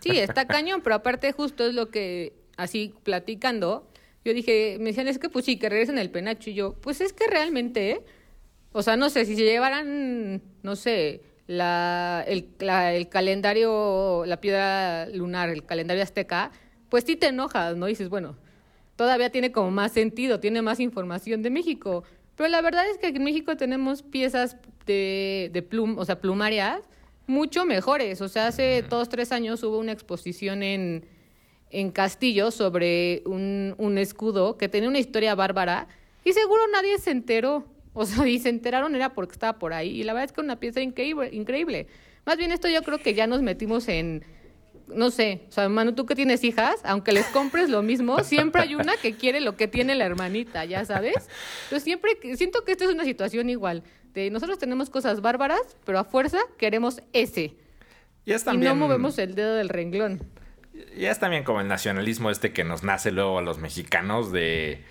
Sí, 0.00 0.16
está 0.18 0.46
cañón, 0.46 0.80
pero 0.82 0.96
aparte 0.96 1.32
justo 1.32 1.66
es 1.66 1.74
lo 1.74 1.90
que, 1.90 2.32
así 2.56 2.94
platicando, 3.02 3.86
yo 4.24 4.34
dije, 4.34 4.76
me 4.78 4.86
decían, 4.86 5.08
es 5.08 5.18
que 5.18 5.28
pues 5.28 5.44
sí, 5.44 5.58
que 5.58 5.68
regresen 5.68 5.98
el 5.98 6.10
penacho. 6.10 6.50
Y 6.50 6.54
yo, 6.54 6.74
pues 6.74 7.00
es 7.00 7.12
que 7.12 7.26
realmente, 7.26 8.02
o 8.72 8.82
sea, 8.82 8.96
no 8.96 9.10
sé, 9.10 9.24
si 9.24 9.36
se 9.36 9.44
llevaran, 9.44 10.42
no 10.62 10.76
sé, 10.76 11.22
la, 11.46 12.24
el, 12.26 12.48
el 12.60 13.08
calendario, 13.08 14.24
la 14.26 14.40
piedra 14.40 15.08
lunar, 15.08 15.48
el 15.48 15.64
calendario 15.64 16.02
azteca, 16.02 16.52
pues 16.88 17.04
sí 17.04 17.16
te 17.16 17.28
enojas, 17.28 17.76
¿no? 17.76 17.88
Y 17.88 17.92
dices, 17.92 18.08
bueno, 18.08 18.36
todavía 18.96 19.30
tiene 19.30 19.50
como 19.50 19.70
más 19.70 19.92
sentido, 19.92 20.40
tiene 20.40 20.62
más 20.62 20.78
información 20.78 21.42
de 21.42 21.50
México. 21.50 22.04
Pero 22.36 22.48
la 22.48 22.62
verdad 22.62 22.88
es 22.88 22.98
que 22.98 23.08
en 23.08 23.24
México 23.24 23.56
tenemos 23.56 24.02
piezas 24.02 24.56
de, 24.86 25.50
de 25.52 25.62
plum, 25.62 25.98
o 25.98 26.04
sea, 26.04 26.20
plumarias 26.20 26.82
mucho 27.26 27.64
mejores. 27.64 28.20
O 28.20 28.28
sea, 28.28 28.48
hace 28.48 28.82
dos, 28.82 29.08
tres 29.08 29.32
años 29.32 29.62
hubo 29.62 29.78
una 29.78 29.92
exposición 29.92 30.62
en, 30.62 31.06
en 31.70 31.90
Castillo 31.90 32.50
sobre 32.50 33.22
un, 33.24 33.74
un 33.78 33.98
escudo 33.98 34.58
que 34.58 34.68
tenía 34.68 34.88
una 34.88 34.98
historia 34.98 35.34
bárbara 35.34 35.88
y 36.24 36.32
seguro 36.32 36.62
nadie 36.72 36.98
se 36.98 37.10
enteró. 37.10 37.64
O 38.00 38.06
sea, 38.06 38.26
y 38.26 38.38
se 38.38 38.48
enteraron 38.48 38.96
era 38.96 39.12
porque 39.12 39.32
estaba 39.32 39.58
por 39.58 39.74
ahí. 39.74 40.00
Y 40.00 40.04
la 40.04 40.14
verdad 40.14 40.30
es 40.30 40.32
que 40.32 40.40
una 40.40 40.58
pieza 40.58 40.80
increíble, 40.80 41.28
increíble. 41.32 41.86
Más 42.24 42.38
bien 42.38 42.50
esto 42.50 42.66
yo 42.66 42.82
creo 42.82 42.98
que 42.98 43.12
ya 43.12 43.26
nos 43.26 43.42
metimos 43.42 43.88
en 43.88 44.24
no 44.88 45.10
sé, 45.10 45.42
o 45.48 45.52
sea, 45.52 45.68
Manu, 45.68 45.92
tú 45.92 46.04
que 46.04 46.16
tienes 46.16 46.42
hijas, 46.42 46.80
aunque 46.82 47.12
les 47.12 47.26
compres 47.26 47.68
lo 47.68 47.80
mismo, 47.80 48.24
siempre 48.24 48.62
hay 48.62 48.74
una 48.74 48.96
que 48.96 49.14
quiere 49.14 49.40
lo 49.40 49.54
que 49.54 49.68
tiene 49.68 49.94
la 49.94 50.04
hermanita, 50.04 50.64
ya 50.64 50.84
sabes. 50.84 51.28
Entonces 51.64 51.84
siempre 51.84 52.18
siento 52.34 52.64
que 52.64 52.72
esta 52.72 52.86
es 52.86 52.90
una 52.90 53.04
situación 53.04 53.50
igual. 53.50 53.84
De 54.14 54.30
nosotros 54.30 54.58
tenemos 54.58 54.90
cosas 54.90 55.20
bárbaras, 55.20 55.60
pero 55.84 56.00
a 56.00 56.04
fuerza 56.04 56.38
queremos 56.58 57.02
ese. 57.12 57.54
Y, 58.24 58.32
y 58.32 58.56
no 58.56 58.74
movemos 58.74 59.16
el 59.18 59.36
dedo 59.36 59.54
del 59.54 59.68
renglón. 59.68 60.20
Y 60.96 61.04
es 61.04 61.20
también 61.20 61.44
como 61.44 61.60
el 61.60 61.68
nacionalismo 61.68 62.30
este 62.30 62.52
que 62.52 62.64
nos 62.64 62.82
nace 62.82 63.12
luego 63.12 63.38
a 63.38 63.42
los 63.42 63.58
mexicanos 63.58 64.32
de, 64.32 64.82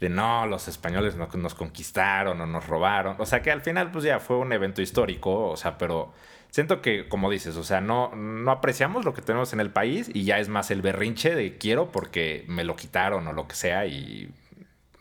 de 0.00 0.08
no, 0.08 0.46
los 0.46 0.68
españoles 0.68 1.16
no, 1.16 1.28
nos 1.34 1.54
conquistaron 1.54 2.40
o 2.40 2.46
nos 2.46 2.66
robaron. 2.66 3.16
O 3.18 3.26
sea 3.26 3.40
que 3.42 3.50
al 3.50 3.62
final 3.62 3.90
pues 3.90 4.04
ya 4.04 4.20
fue 4.20 4.36
un 4.36 4.52
evento 4.52 4.82
histórico, 4.82 5.48
o 5.48 5.56
sea, 5.56 5.78
pero 5.78 6.12
siento 6.50 6.82
que, 6.82 7.08
como 7.08 7.30
dices, 7.30 7.56
o 7.56 7.64
sea, 7.64 7.80
no, 7.80 8.14
no 8.14 8.50
apreciamos 8.50 9.04
lo 9.04 9.14
que 9.14 9.22
tenemos 9.22 9.52
en 9.52 9.60
el 9.60 9.70
país 9.70 10.10
y 10.12 10.24
ya 10.24 10.38
es 10.38 10.48
más 10.48 10.70
el 10.70 10.82
berrinche 10.82 11.34
de 11.34 11.56
quiero 11.56 11.90
porque 11.90 12.44
me 12.48 12.64
lo 12.64 12.76
quitaron 12.76 13.26
o 13.26 13.32
lo 13.32 13.48
que 13.48 13.54
sea 13.54 13.86
y, 13.86 14.30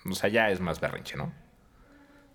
o 0.09 0.15
sea, 0.15 0.29
ya 0.29 0.49
es 0.49 0.59
más 0.59 0.79
berrinche, 0.79 1.17
¿no? 1.17 1.31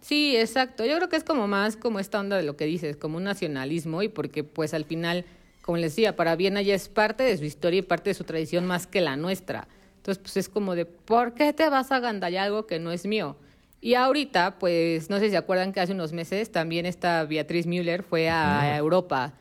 Sí, 0.01 0.37
exacto. 0.37 0.85
Yo 0.85 0.97
creo 0.97 1.09
que 1.09 1.17
es 1.17 1.25
como 1.25 1.47
más 1.47 1.77
como 1.77 1.99
esta 1.99 2.21
onda 2.21 2.37
de 2.37 2.43
lo 2.43 2.57
que 2.57 2.65
dices, 2.65 2.97
como 2.97 3.19
un 3.19 3.25
nacionalismo 3.25 4.03
y 4.03 4.09
porque 4.09 4.45
pues 4.45 4.73
al 4.75 4.85
final, 4.85 5.25
como 5.63 5.77
les 5.77 5.93
decía, 5.93 6.17
para 6.17 6.37
Viena 6.37 6.63
ya 6.63 6.75
es 6.75 6.89
parte 6.89 7.23
de 7.23 7.37
su 7.37 7.45
historia 7.45 7.81
y 7.81 7.83
parte 7.83 8.11
de 8.11 8.15
su 8.15 8.25
tradición 8.25 8.67
más 8.67 8.87
que 8.87 9.01
la 9.01 9.17
nuestra. 9.17 9.69
Entonces, 10.01 10.23
pues 10.23 10.37
es 10.39 10.49
como 10.49 10.75
de, 10.75 10.87
¿por 10.87 11.35
qué 11.35 11.53
te 11.53 11.69
vas 11.69 11.93
a 11.93 12.01
gandallar 12.01 12.47
algo 12.47 12.67
que 12.67 12.79
no 12.79 12.91
es 12.91 13.05
mío? 13.05 13.37
Y 13.83 13.95
ahorita, 13.95 14.59
pues, 14.59 15.11
no 15.11 15.19
sé 15.19 15.27
si 15.27 15.33
se 15.33 15.37
acuerdan 15.37 15.75
que 15.75 15.81
hace 15.81 15.93
unos 15.93 16.15
meses 16.15 16.51
también 16.51 16.87
esta 16.87 17.25
Beatriz 17.25 17.67
Müller 17.67 18.03
fue 18.03 18.31
a, 18.31 18.79
Europa, 18.79 19.35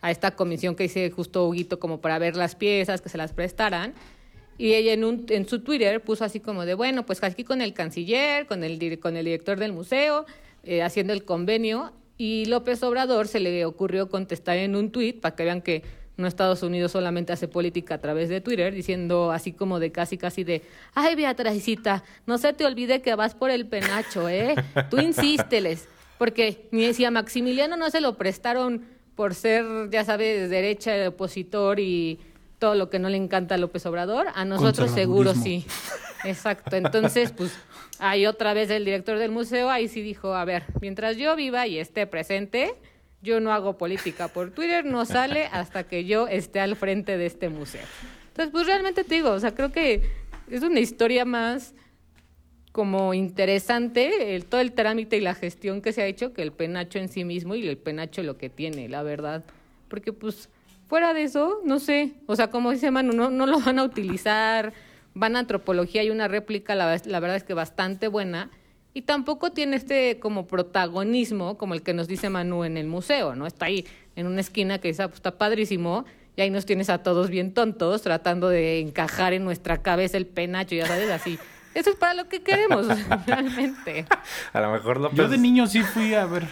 a 0.00 0.12
esta 0.12 0.36
comisión 0.36 0.76
que 0.76 0.84
hice 0.84 1.10
justo 1.10 1.48
Huguito 1.48 1.80
como 1.80 2.00
para 2.00 2.20
ver 2.20 2.36
las 2.36 2.54
piezas, 2.54 3.00
que 3.00 3.08
se 3.08 3.18
las 3.18 3.32
prestaran. 3.32 3.92
Y 4.56 4.74
ella 4.74 4.92
en, 4.92 5.02
un, 5.02 5.26
en 5.30 5.48
su 5.48 5.60
Twitter 5.62 6.00
puso 6.00 6.24
así 6.24 6.38
como 6.38 6.64
de, 6.64 6.74
bueno, 6.74 7.04
pues 7.04 7.20
aquí 7.24 7.42
con 7.42 7.60
el 7.60 7.74
canciller, 7.74 8.46
con 8.46 8.62
el, 8.62 9.00
con 9.00 9.16
el 9.16 9.24
director 9.24 9.58
del 9.58 9.72
museo, 9.72 10.26
eh, 10.62 10.82
haciendo 10.82 11.12
el 11.12 11.24
convenio. 11.24 11.92
Y 12.18 12.44
López 12.44 12.84
Obrador 12.84 13.26
se 13.26 13.40
le 13.40 13.64
ocurrió 13.64 14.08
contestar 14.08 14.58
en 14.58 14.76
un 14.76 14.92
tweet 14.92 15.14
para 15.14 15.34
que 15.34 15.42
vean 15.42 15.60
que 15.60 15.82
no 16.16 16.26
Estados 16.26 16.62
Unidos 16.62 16.92
solamente 16.92 17.32
hace 17.32 17.48
política 17.48 17.96
a 17.96 18.00
través 18.00 18.28
de 18.28 18.40
Twitter, 18.40 18.72
diciendo 18.72 19.32
así 19.32 19.52
como 19.52 19.80
de 19.80 19.90
casi 19.90 20.16
casi 20.16 20.44
de, 20.44 20.62
ay 20.94 21.16
Beatricita, 21.16 22.04
no 22.26 22.38
se 22.38 22.52
te 22.52 22.64
olvide 22.64 23.02
que 23.02 23.14
vas 23.14 23.34
por 23.34 23.50
el 23.50 23.66
penacho, 23.66 24.28
¿eh? 24.28 24.54
Tú 24.90 24.98
insísteles, 24.98 25.88
porque 26.18 26.68
ni 26.70 26.86
decía 26.86 27.10
Maximiliano 27.10 27.76
no 27.76 27.90
se 27.90 28.00
lo 28.00 28.16
prestaron 28.16 28.84
por 29.14 29.34
ser, 29.34 29.64
ya 29.90 30.04
sabes, 30.04 30.50
derecha, 30.50 31.08
opositor 31.08 31.80
y 31.80 32.20
todo 32.58 32.74
lo 32.74 32.90
que 32.90 32.98
no 32.98 33.08
le 33.08 33.16
encanta 33.16 33.56
a 33.56 33.58
López 33.58 33.84
Obrador, 33.86 34.28
a 34.34 34.44
nosotros 34.44 34.90
seguro 34.90 35.34
sí. 35.34 35.66
Exacto, 36.24 36.76
entonces 36.76 37.32
pues 37.32 37.54
ahí 37.98 38.26
otra 38.26 38.54
vez 38.54 38.70
el 38.70 38.84
director 38.84 39.18
del 39.18 39.30
museo 39.30 39.68
ahí 39.68 39.88
sí 39.88 40.00
dijo, 40.00 40.34
a 40.34 40.44
ver, 40.44 40.64
mientras 40.80 41.16
yo 41.16 41.36
viva 41.36 41.66
y 41.66 41.78
esté 41.78 42.06
presente, 42.06 42.74
yo 43.24 43.40
no 43.40 43.52
hago 43.52 43.78
política 43.78 44.28
por 44.28 44.50
Twitter, 44.50 44.84
no 44.84 45.04
sale 45.06 45.46
hasta 45.50 45.84
que 45.84 46.04
yo 46.04 46.28
esté 46.28 46.60
al 46.60 46.76
frente 46.76 47.16
de 47.16 47.26
este 47.26 47.48
museo. 47.48 47.84
Entonces, 48.28 48.52
pues 48.52 48.66
realmente 48.66 49.02
te 49.02 49.14
digo, 49.14 49.30
o 49.30 49.40
sea, 49.40 49.54
creo 49.54 49.72
que 49.72 50.02
es 50.50 50.62
una 50.62 50.78
historia 50.78 51.24
más 51.24 51.74
como 52.70 53.14
interesante 53.14 54.34
el, 54.34 54.44
todo 54.44 54.60
el 54.60 54.72
trámite 54.72 55.16
y 55.16 55.20
la 55.20 55.34
gestión 55.34 55.80
que 55.80 55.92
se 55.92 56.02
ha 56.02 56.06
hecho 56.06 56.32
que 56.32 56.42
el 56.42 56.52
penacho 56.52 56.98
en 56.98 57.08
sí 57.08 57.24
mismo 57.24 57.54
y 57.54 57.66
el 57.66 57.78
penacho 57.78 58.22
lo 58.22 58.36
que 58.36 58.50
tiene, 58.50 58.88
la 58.88 59.02
verdad. 59.02 59.42
Porque 59.88 60.12
pues 60.12 60.50
fuera 60.86 61.14
de 61.14 61.22
eso, 61.22 61.60
no 61.64 61.78
sé, 61.78 62.12
o 62.26 62.36
sea, 62.36 62.50
como 62.50 62.72
dice 62.72 62.90
Manu, 62.90 63.12
no, 63.12 63.30
no 63.30 63.46
lo 63.46 63.58
van 63.60 63.78
a 63.78 63.84
utilizar, 63.84 64.74
van 65.14 65.36
a 65.36 65.38
antropología 65.38 66.02
y 66.02 66.10
una 66.10 66.28
réplica, 66.28 66.74
la, 66.74 67.00
la 67.06 67.20
verdad 67.20 67.36
es 67.36 67.44
que 67.44 67.54
bastante 67.54 68.08
buena 68.08 68.50
y 68.94 69.02
tampoco 69.02 69.50
tiene 69.50 69.76
este 69.76 70.20
como 70.20 70.46
protagonismo 70.46 71.58
como 71.58 71.74
el 71.74 71.82
que 71.82 71.92
nos 71.92 72.06
dice 72.06 72.30
Manu 72.30 72.62
en 72.64 72.76
el 72.76 72.86
museo, 72.86 73.34
¿no? 73.34 73.46
Está 73.46 73.66
ahí 73.66 73.84
en 74.14 74.28
una 74.28 74.40
esquina 74.40 74.78
que 74.78 74.88
dice, 74.88 75.02
ah, 75.02 75.08
pues, 75.08 75.16
está 75.16 75.36
padrísimo 75.36 76.04
y 76.36 76.42
ahí 76.42 76.50
nos 76.50 76.64
tienes 76.64 76.88
a 76.88 76.98
todos 76.98 77.28
bien 77.28 77.52
tontos 77.52 78.02
tratando 78.02 78.48
de 78.48 78.78
encajar 78.80 79.32
en 79.32 79.44
nuestra 79.44 79.82
cabeza 79.82 80.16
el 80.16 80.26
penacho, 80.26 80.76
ya 80.76 80.86
sabes, 80.86 81.10
así. 81.10 81.38
Eso 81.74 81.90
es 81.90 81.96
para 81.96 82.14
lo 82.14 82.28
que 82.28 82.42
queremos, 82.42 82.86
realmente. 83.26 84.06
A 84.52 84.60
lo 84.60 84.72
mejor 84.72 85.00
lo 85.00 85.12
Yo 85.12 85.28
de 85.28 85.38
niño 85.38 85.66
sí 85.66 85.82
fui 85.82 86.14
a 86.14 86.24
ver... 86.24 86.46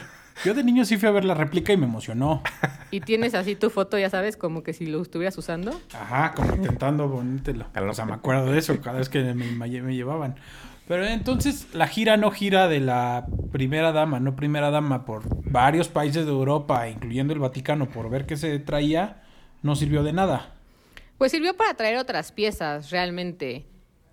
Yo 0.44 0.54
de 0.54 0.64
niño 0.64 0.84
sí 0.84 0.96
fui 0.96 1.08
a 1.08 1.12
ver 1.12 1.24
la 1.24 1.34
réplica 1.34 1.72
y 1.72 1.76
me 1.76 1.84
emocionó. 1.84 2.42
Y 2.90 3.00
tienes 3.00 3.34
así 3.34 3.54
tu 3.54 3.70
foto, 3.70 3.98
ya 3.98 4.10
sabes, 4.10 4.36
como 4.36 4.62
que 4.62 4.72
si 4.72 4.86
lo 4.86 5.00
estuvieras 5.00 5.36
usando. 5.38 5.78
Ajá, 5.92 6.32
como 6.34 6.54
intentando 6.56 7.08
ponértelo. 7.08 7.66
O 7.88 7.94
sea, 7.94 8.06
me 8.06 8.14
acuerdo 8.14 8.50
de 8.50 8.58
eso 8.58 8.80
cada 8.80 8.98
vez 8.98 9.08
que 9.08 9.22
me, 9.34 9.52
me 9.52 9.94
llevaban. 9.94 10.36
Pero 10.88 11.06
entonces 11.06 11.68
la 11.74 11.86
gira 11.86 12.16
no 12.16 12.30
gira 12.30 12.68
de 12.68 12.80
la 12.80 13.26
primera 13.52 13.92
dama, 13.92 14.18
no 14.20 14.34
primera 14.34 14.70
dama, 14.70 15.04
por 15.04 15.22
varios 15.50 15.88
países 15.88 16.26
de 16.26 16.32
Europa, 16.32 16.88
incluyendo 16.88 17.32
el 17.32 17.38
Vaticano, 17.38 17.88
por 17.88 18.10
ver 18.10 18.26
qué 18.26 18.36
se 18.36 18.58
traía, 18.58 19.22
no 19.62 19.76
sirvió 19.76 20.02
de 20.02 20.12
nada. 20.12 20.54
Pues 21.18 21.30
sirvió 21.30 21.56
para 21.56 21.74
traer 21.74 21.98
otras 21.98 22.32
piezas, 22.32 22.90
realmente. 22.90 23.64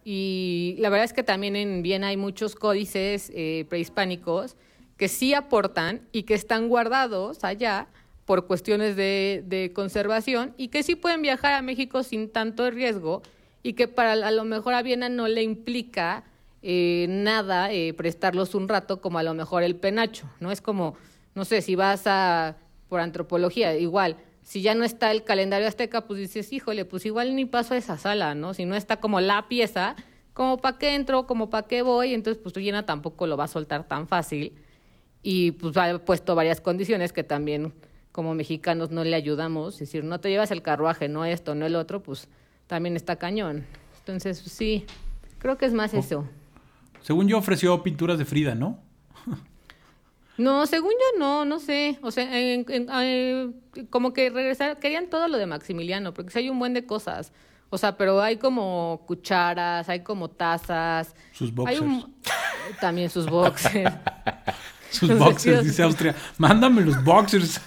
Y 0.04 0.76
la 0.80 0.90
verdad 0.90 1.06
es 1.06 1.14
que 1.14 1.24
también 1.24 1.56
en 1.56 1.82
Viena 1.82 2.08
hay 2.08 2.18
muchos 2.18 2.56
códices 2.56 3.32
eh, 3.34 3.66
prehispánicos 3.68 4.56
que 4.96 5.08
sí 5.08 5.34
aportan 5.34 6.02
y 6.12 6.24
que 6.24 6.34
están 6.34 6.68
guardados 6.68 7.44
allá 7.44 7.88
por 8.26 8.46
cuestiones 8.46 8.96
de, 8.96 9.44
de, 9.48 9.72
conservación 9.74 10.54
y 10.56 10.68
que 10.68 10.84
sí 10.84 10.96
pueden 10.96 11.22
viajar 11.22 11.54
a 11.54 11.62
México 11.64 12.04
sin 12.04 12.30
tanto 12.30 12.70
riesgo 12.70 13.24
y 13.64 13.74
que 13.74 13.88
para 13.88 14.14
a 14.14 14.32
lo 14.32 14.46
mejor 14.46 14.76
a 14.76 14.84
Viena 14.84 15.10
no 15.10 15.28
le 15.28 15.42
implica 15.42 16.24
eh, 16.62 17.06
nada 17.10 17.72
eh, 17.72 17.94
prestarlos 17.94 18.56
un 18.56 18.68
rato 18.68 19.02
como 19.02 19.20
a 19.20 19.24
lo 19.24 19.34
mejor 19.34 19.64
el 19.64 19.76
penacho, 19.76 20.30
¿no? 20.40 20.52
Es 20.52 20.62
como, 20.62 20.96
no 21.36 21.46
sé, 21.46 21.62
si 21.62 21.76
vas 21.76 22.04
a, 22.06 22.58
por 22.88 23.00
antropología, 23.00 23.78
igual, 23.78 24.18
si 24.42 24.62
ya 24.62 24.76
no 24.76 24.84
está 24.84 25.12
el 25.12 25.24
calendario 25.24 25.68
azteca, 25.68 26.08
pues 26.08 26.20
dices, 26.20 26.52
híjole, 26.52 26.86
pues 26.86 27.06
igual 27.06 27.36
ni 27.36 27.46
paso 27.46 27.76
a 27.76 27.78
esa 27.78 27.98
sala, 27.98 28.36
¿no? 28.36 28.54
Si 28.54 28.66
no 28.66 28.76
está 28.76 28.98
como 29.00 29.22
la 29.22 29.48
pieza, 29.48 29.96
como 30.34 30.58
para 30.58 30.78
qué 30.78 30.96
entro, 30.96 31.28
como 31.28 31.50
para 31.50 31.68
qué 31.68 31.82
voy, 31.82 32.14
entonces 32.14 32.42
pues 32.42 32.54
tu 32.54 32.60
llena 32.60 32.86
tampoco 32.86 33.28
lo 33.28 33.38
va 33.38 33.44
a 33.44 33.48
soltar 33.48 33.88
tan 33.88 34.08
fácil. 34.08 34.54
Y 35.22 35.52
pues 35.52 35.76
ha 35.78 36.00
puesto 36.00 36.34
varias 36.34 36.62
condiciones 36.62 37.14
que 37.14 37.24
también 37.24 37.74
como 38.12 38.34
mexicanos 38.34 38.90
no 38.90 39.04
le 39.04 39.16
ayudamos, 39.16 39.76
es 39.76 39.80
decir, 39.82 40.04
no 40.04 40.20
te 40.20 40.30
llevas 40.30 40.52
el 40.52 40.62
carruaje, 40.62 41.08
no 41.08 41.26
esto, 41.26 41.56
no 41.56 41.66
el 41.66 41.76
otro, 41.76 42.02
pues 42.02 42.28
también 42.68 42.96
está 42.96 43.18
cañón. 43.18 43.66
Entonces, 44.00 44.40
sí, 44.40 44.86
creo 45.38 45.58
que 45.58 45.66
es 45.66 45.74
más 45.74 45.94
eso. 45.94 46.28
Según 47.02 47.28
yo 47.28 47.38
ofreció 47.38 47.82
pinturas 47.84 48.18
de 48.18 48.26
Frida, 48.26 48.56
¿no? 48.56 48.80
No, 50.40 50.66
según 50.68 50.92
yo 50.92 51.20
no, 51.20 51.44
no 51.44 51.60
sé. 51.60 52.00
O 52.02 52.12
sea, 52.12 52.26
eh, 52.32 53.52
como 53.90 54.14
que 54.14 54.30
regresar, 54.30 54.80
querían 54.80 55.10
todo 55.10 55.28
lo 55.28 55.38
de 55.38 55.46
Maximiliano, 55.46 56.14
porque 56.14 56.32
si 56.32 56.40
hay 56.40 56.50
un 56.50 56.58
buen 56.60 56.74
de 56.74 56.86
cosas. 56.86 57.34
O 57.70 57.78
sea, 57.78 57.98
pero 57.98 58.22
hay 58.22 58.38
como 58.38 59.04
cucharas, 59.06 59.90
hay 59.90 60.00
como 60.02 60.30
tazas. 60.30 61.14
Sus 61.34 61.54
boxers. 61.54 62.06
también 62.80 63.10
sus 63.10 63.30
boxers. 63.30 63.94
sus 64.90 65.10
boxers, 65.20 65.64
dice 65.64 65.84
Austria. 65.84 66.16
Mándame 66.38 66.82
los 66.82 67.04
boxers. 67.04 67.60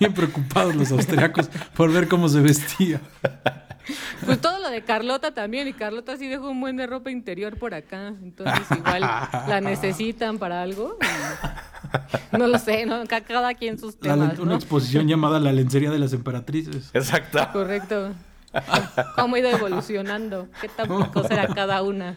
Bien 0.00 0.12
preocupados 0.12 0.74
los 0.74 0.90
austriacos 0.90 1.48
por 1.74 1.92
ver 1.92 2.08
cómo 2.08 2.28
se 2.28 2.40
vestía. 2.40 3.00
Pues 4.24 4.40
todo 4.40 4.58
lo 4.58 4.70
de 4.70 4.82
Carlota 4.82 5.32
también, 5.32 5.68
y 5.68 5.72
Carlota 5.72 6.16
sí 6.16 6.28
dejó 6.28 6.50
un 6.50 6.60
buen 6.60 6.76
de 6.76 6.86
ropa 6.86 7.10
interior 7.10 7.58
por 7.58 7.74
acá, 7.74 8.08
entonces 8.08 8.66
igual 8.76 9.00
la 9.00 9.60
necesitan 9.62 10.38
para 10.38 10.62
algo. 10.62 10.96
No 12.32 12.46
lo 12.46 12.58
sé, 12.58 12.86
¿no? 12.86 13.02
cada 13.06 13.54
quien 13.54 13.78
sus 13.78 13.98
temas. 13.98 14.38
Una 14.38 14.54
exposición 14.56 15.08
llamada 15.08 15.40
La 15.40 15.52
lencería 15.52 15.90
de 15.90 15.98
las 15.98 16.12
emperatrices. 16.12 16.90
Exacto. 16.94 17.38
Correcto. 17.52 18.12
¿Cómo 19.16 19.36
ha 19.36 19.38
ido 19.38 19.48
evolucionando? 19.48 20.48
¿Qué 20.60 20.68
tan 20.68 20.88
pico 20.88 21.22
será 21.26 21.46
cada 21.48 21.82
una? 21.82 22.16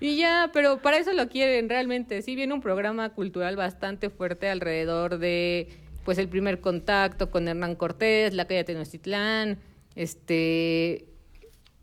Y 0.00 0.16
ya, 0.16 0.50
pero 0.52 0.78
para 0.78 0.98
eso 0.98 1.12
lo 1.12 1.28
quieren 1.28 1.68
realmente. 1.68 2.22
Sí 2.22 2.34
viene 2.34 2.52
un 2.52 2.60
programa 2.60 3.10
cultural 3.10 3.56
bastante 3.56 4.10
fuerte 4.10 4.48
alrededor 4.48 5.18
de 5.18 5.83
pues 6.04 6.18
el 6.18 6.28
primer 6.28 6.60
contacto 6.60 7.30
con 7.30 7.48
Hernán 7.48 7.74
Cortés, 7.74 8.34
la 8.34 8.46
calle 8.46 8.58
de 8.58 8.64
Tenochtitlán, 8.64 9.58
este 9.94 11.06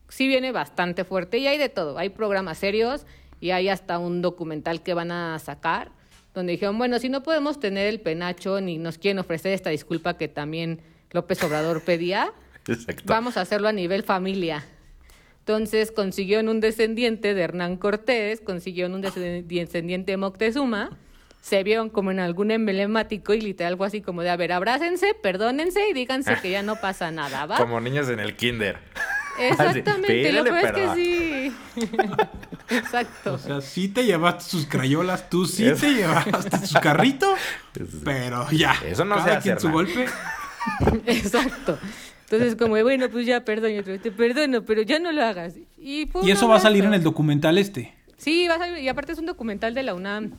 sí 0.10 0.28
viene 0.28 0.52
bastante 0.52 1.04
fuerte 1.06 1.38
y 1.38 1.48
hay 1.48 1.58
de 1.58 1.70
todo, 1.70 1.98
hay 1.98 2.10
programas 2.10 2.58
serios 2.58 3.06
y 3.40 3.52
hay 3.52 3.70
hasta 3.70 3.98
un 3.98 4.22
documental 4.22 4.84
que 4.84 4.94
van 4.94 5.12
a 5.12 5.40
sacar 5.40 5.92
donde 6.34 6.54
dijeron, 6.54 6.78
bueno, 6.78 7.00
si 7.00 7.10
no 7.10 7.24
podemos 7.24 7.60
tener 7.60 7.88
el 7.88 8.00
penacho 8.00 8.62
ni 8.62 8.78
nos 8.78 8.98
quieren 8.98 9.20
ofrecer 9.20 9.54
esta 9.54 9.70
disculpa 9.70 10.18
que 10.18 10.28
también 10.28 10.82
López 11.12 11.44
Obrador 11.44 11.84
pedía, 11.84 12.32
vamos 13.06 13.38
a 13.38 13.42
hacerlo 13.42 13.68
a 13.68 13.74
nivel 13.74 14.04
familia. 14.04 14.64
Entonces 15.40 15.92
consiguió 15.92 16.40
en 16.40 16.48
un 16.50 16.60
descendiente 16.60 17.34
de 17.34 17.42
Hernán 17.42 17.78
Cortés, 17.78 18.42
consiguió 18.42 18.86
en 18.86 18.94
un 18.94 19.02
descendiente 19.02 20.12
de 20.12 20.18
Moctezuma, 20.18 20.98
se 21.42 21.64
vieron 21.64 21.90
como 21.90 22.12
en 22.12 22.20
algún 22.20 22.52
emblemático 22.52 23.34
y 23.34 23.42
literal 23.42 23.76
fue 23.76 23.88
así 23.88 24.02
como 24.02 24.22
de, 24.22 24.30
a 24.30 24.38
ver, 24.38 24.52
abrácense, 24.52 25.16
perdónense 25.16 25.90
y 25.90 25.94
díganse 25.94 26.38
que 26.42 26.52
ya 26.52 26.62
no 26.62 26.76
pasa 26.76 27.12
nada, 27.12 27.48
¿va? 27.48 27.58
Como 27.58 27.82
niños 27.82 28.08
en 28.10 28.20
el 28.20 28.36
kinder. 28.36 28.78
Exactamente, 29.40 30.32
lo 30.34 30.44
peor 30.44 30.66
es 30.66 30.72
que 30.72 30.96
sí. 30.96 31.56
Exacto. 32.70 33.34
O 33.34 33.38
sea, 33.38 33.62
sí 33.62 33.88
te 33.88 34.06
llevaste 34.06 34.44
sus 34.44 34.68
crayolas, 34.68 35.30
tú 35.30 35.46
sí 35.46 35.72
te 35.80 35.94
llevaste 35.94 36.68
su 36.68 36.80
carrito, 36.80 37.34
pero 38.04 38.50
ya. 38.52 38.76
Eso 38.86 39.04
no 39.04 39.24
se 39.24 39.32
hace. 39.32 39.60
su 39.60 39.72
golpe. 39.72 40.06
Exacto. 41.08 41.80
Entonces, 42.24 42.56
como, 42.56 42.82
bueno, 42.84 43.10
pues 43.10 43.26
ya, 43.26 43.44
perdón, 43.44 43.84
te 43.84 44.12
perdono, 44.12 44.64
pero 44.64 44.84
ya 44.84 45.00
no 45.00 45.12
lo 45.12 45.24
hagas. 45.24 45.56
Y, 45.78 46.08
y 46.24 46.32
eso 46.32 46.48
va 46.48 46.58
a 46.58 46.60
salir 46.60 46.84
en 46.86 46.94
el 46.94 47.04
documental 47.04 47.58
este. 47.58 47.94
Sí, 48.18 48.48
va 48.48 48.56
a 48.56 48.60
salir, 48.60 48.78
y 48.78 48.88
aparte 48.88 49.14
es 49.14 49.18
un 49.18 49.26
documental 49.26 49.74
de 49.74 49.84
la 49.84 49.96
UNAM. 49.96 50.34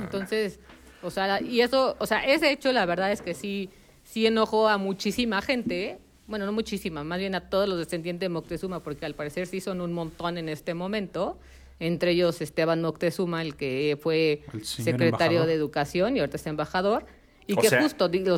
Entonces, 0.00 0.58
o 1.02 1.10
sea, 1.10 1.40
y 1.40 1.60
eso, 1.60 1.96
o 1.98 2.06
sea, 2.06 2.24
ese 2.24 2.50
hecho 2.50 2.72
la 2.72 2.86
verdad 2.86 3.12
es 3.12 3.22
que 3.22 3.34
sí, 3.34 3.70
sí 4.04 4.26
enojó 4.26 4.68
a 4.68 4.78
muchísima 4.78 5.40
gente, 5.42 5.98
bueno, 6.26 6.46
no 6.46 6.52
muchísima, 6.52 7.04
más 7.04 7.18
bien 7.18 7.34
a 7.34 7.48
todos 7.48 7.68
los 7.68 7.78
descendientes 7.78 8.20
de 8.20 8.28
Moctezuma, 8.28 8.80
porque 8.80 9.06
al 9.06 9.14
parecer 9.14 9.46
sí 9.46 9.60
son 9.60 9.80
un 9.80 9.92
montón 9.92 10.38
en 10.38 10.48
este 10.48 10.74
momento, 10.74 11.38
entre 11.80 12.12
ellos 12.12 12.40
Esteban 12.40 12.82
Moctezuma, 12.82 13.42
el 13.42 13.56
que 13.56 13.98
fue 14.00 14.42
secretario 14.62 15.46
de 15.46 15.54
Educación 15.54 16.16
y 16.16 16.20
ahorita 16.20 16.36
es 16.36 16.46
embajador, 16.46 17.06
y 17.46 17.56
que 17.56 17.68
justo 17.80 18.08
digo, 18.08 18.36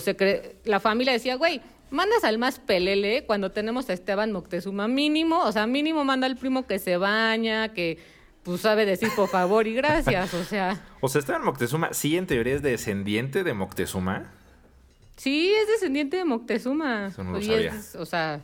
la 0.65 0.81
familia 0.81 1.13
decía, 1.13 1.35
güey, 1.35 1.61
mandas 1.91 2.25
al 2.25 2.39
más 2.39 2.59
pelele 2.59 3.25
cuando 3.27 3.51
tenemos 3.51 3.91
a 3.91 3.93
Esteban 3.93 4.33
Moctezuma 4.33 4.89
mínimo, 4.89 5.41
o 5.41 5.53
sea, 5.53 5.67
mínimo 5.67 6.05
manda 6.05 6.27
al 6.27 6.37
primo 6.37 6.67
que 6.67 6.79
se 6.79 6.97
baña, 6.97 7.75
que 7.75 7.99
pues 8.43 8.61
sabe 8.61 8.85
decir 8.87 9.09
por 9.15 9.29
favor 9.29 9.67
y 9.67 9.75
gracias, 9.75 10.35
o 10.35 10.45
sea. 10.45 10.81
O 11.01 11.09
sea, 11.09 11.19
Esteban 11.19 11.45
Moctezuma, 11.45 11.93
sí, 11.93 12.17
en 12.17 12.27
teoría 12.27 12.55
es 12.55 12.63
descendiente 12.63 13.43
de 13.43 13.55
Moctezuma. 13.55 14.31
Sí, 15.17 15.53
es 15.53 15.67
descendiente 15.69 16.17
de 16.17 16.25
Moctezuma. 16.25 17.09
Eso 17.09 17.25
no 17.25 17.33
lo 17.33 17.43
sabía. 17.43 17.75
o 17.99 18.07
sea, 18.07 18.41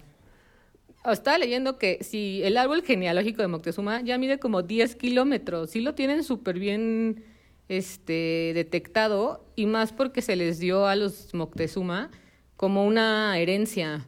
estaba 1.13 1.39
leyendo 1.39 1.79
que 1.79 2.03
si 2.03 2.43
el 2.43 2.57
árbol 2.57 2.83
genealógico 2.83 3.43
de 3.43 3.49
Moctezuma 3.49 4.01
ya 4.01 4.19
mide 4.19 4.39
como 4.39 4.63
10 4.63 4.97
kilómetros, 4.97 5.71
sí 5.71 5.81
lo 5.81 5.95
tienen 5.95 6.25
súper 6.25 6.59
bien 6.59 7.25
este, 7.69 8.53
detectado, 8.55 9.45
y 9.57 9.67
más 9.67 9.93
porque 9.93 10.23
se 10.23 10.37
les 10.37 10.59
dio 10.59 10.87
a 10.87 10.97
los 10.97 11.35
Moctezuma 11.35 12.11
como 12.57 12.87
una 12.87 13.39
herencia 13.39 14.07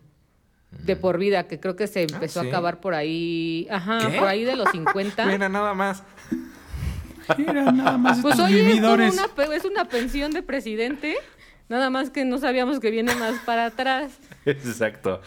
de 0.70 0.96
por 0.96 1.18
vida, 1.18 1.46
que 1.46 1.58
creo 1.58 1.76
que 1.76 1.86
se 1.86 2.00
ah, 2.00 2.06
empezó 2.10 2.40
a 2.40 2.44
acabar 2.44 2.80
por 2.80 2.94
ahí, 2.94 3.66
ajá, 3.70 3.98
por 4.18 4.28
ahí 4.28 4.44
de 4.44 4.56
los 4.56 4.70
50. 4.70 5.26
Mira, 5.26 5.48
nada 5.48 5.74
más. 5.74 6.02
Mira, 7.36 7.72
nada 7.72 7.98
más. 7.98 8.20
Pues 8.22 8.38
oye, 8.38 8.72
es 8.72 8.78
una, 8.78 9.06
es 9.54 9.64
una 9.64 9.84
pensión 9.84 10.32
de 10.32 10.42
presidente, 10.42 11.16
nada 11.68 11.90
más 11.90 12.10
que 12.10 12.24
no 12.24 12.38
sabíamos 12.38 12.80
que 12.80 12.90
viene 12.90 13.14
más 13.14 13.38
para 13.40 13.66
atrás. 13.66 14.18
Exacto. 14.44 15.20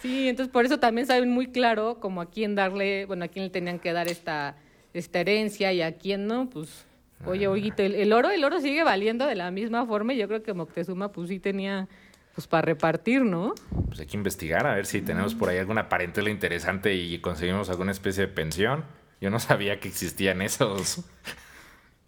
Sí, 0.00 0.28
entonces 0.28 0.52
por 0.52 0.64
eso 0.64 0.78
también 0.78 1.06
saben 1.06 1.30
muy 1.30 1.48
claro 1.48 1.98
como 2.00 2.20
a 2.20 2.30
quién 2.30 2.54
darle, 2.54 3.06
bueno, 3.06 3.24
a 3.24 3.28
quién 3.28 3.46
le 3.46 3.50
tenían 3.50 3.80
que 3.80 3.92
dar 3.92 4.08
esta, 4.08 4.56
esta 4.94 5.20
herencia 5.20 5.72
y 5.72 5.82
a 5.82 5.96
quién 5.96 6.26
no, 6.28 6.48
pues, 6.48 6.84
oye, 7.26 7.48
oye, 7.48 7.72
el, 7.76 7.94
el 7.94 8.12
oro, 8.12 8.30
el 8.30 8.44
oro 8.44 8.60
sigue 8.60 8.84
valiendo 8.84 9.26
de 9.26 9.34
la 9.34 9.50
misma 9.50 9.84
forma 9.84 10.14
y 10.14 10.18
yo 10.18 10.28
creo 10.28 10.42
que 10.42 10.54
Moctezuma 10.54 11.10
pues 11.10 11.28
sí 11.28 11.40
tenía 11.40 11.88
pues 12.34 12.46
para 12.46 12.62
repartir, 12.62 13.22
¿no? 13.22 13.54
Pues 13.86 14.00
hay 14.00 14.06
que 14.06 14.16
investigar 14.16 14.66
a 14.66 14.74
ver 14.74 14.86
si 14.86 15.02
tenemos 15.02 15.34
por 15.34 15.48
ahí 15.48 15.58
alguna 15.58 15.88
parentela 15.88 16.30
interesante 16.30 16.94
y 16.94 17.18
conseguimos 17.18 17.68
alguna 17.70 17.92
especie 17.92 18.26
de 18.26 18.32
pensión. 18.32 18.84
Yo 19.20 19.30
no 19.30 19.38
sabía 19.38 19.78
que 19.80 19.88
existían 19.88 20.42
esos. 20.42 21.04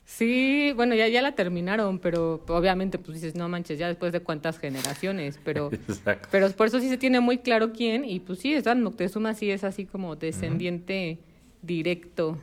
Sí, 0.04 0.72
bueno, 0.76 0.94
ya, 0.94 1.08
ya 1.08 1.22
la 1.22 1.34
terminaron, 1.34 1.98
pero 1.98 2.44
obviamente 2.46 2.98
pues 2.98 3.20
dices, 3.20 3.34
no 3.34 3.48
manches, 3.48 3.78
ya 3.78 3.88
después 3.88 4.12
de 4.12 4.20
cuántas 4.20 4.58
generaciones, 4.58 5.40
pero, 5.44 5.70
pero 6.30 6.50
por 6.52 6.68
eso 6.68 6.78
sí 6.78 6.88
se 6.88 6.98
tiene 6.98 7.18
muy 7.18 7.38
claro 7.38 7.72
quién, 7.72 8.04
y 8.04 8.20
pues 8.20 8.38
sí, 8.38 8.54
Dan 8.60 8.82
Moctezuma 8.82 9.34
sí 9.34 9.50
es 9.50 9.64
así 9.64 9.86
como 9.86 10.14
descendiente 10.14 11.18
directo. 11.62 12.38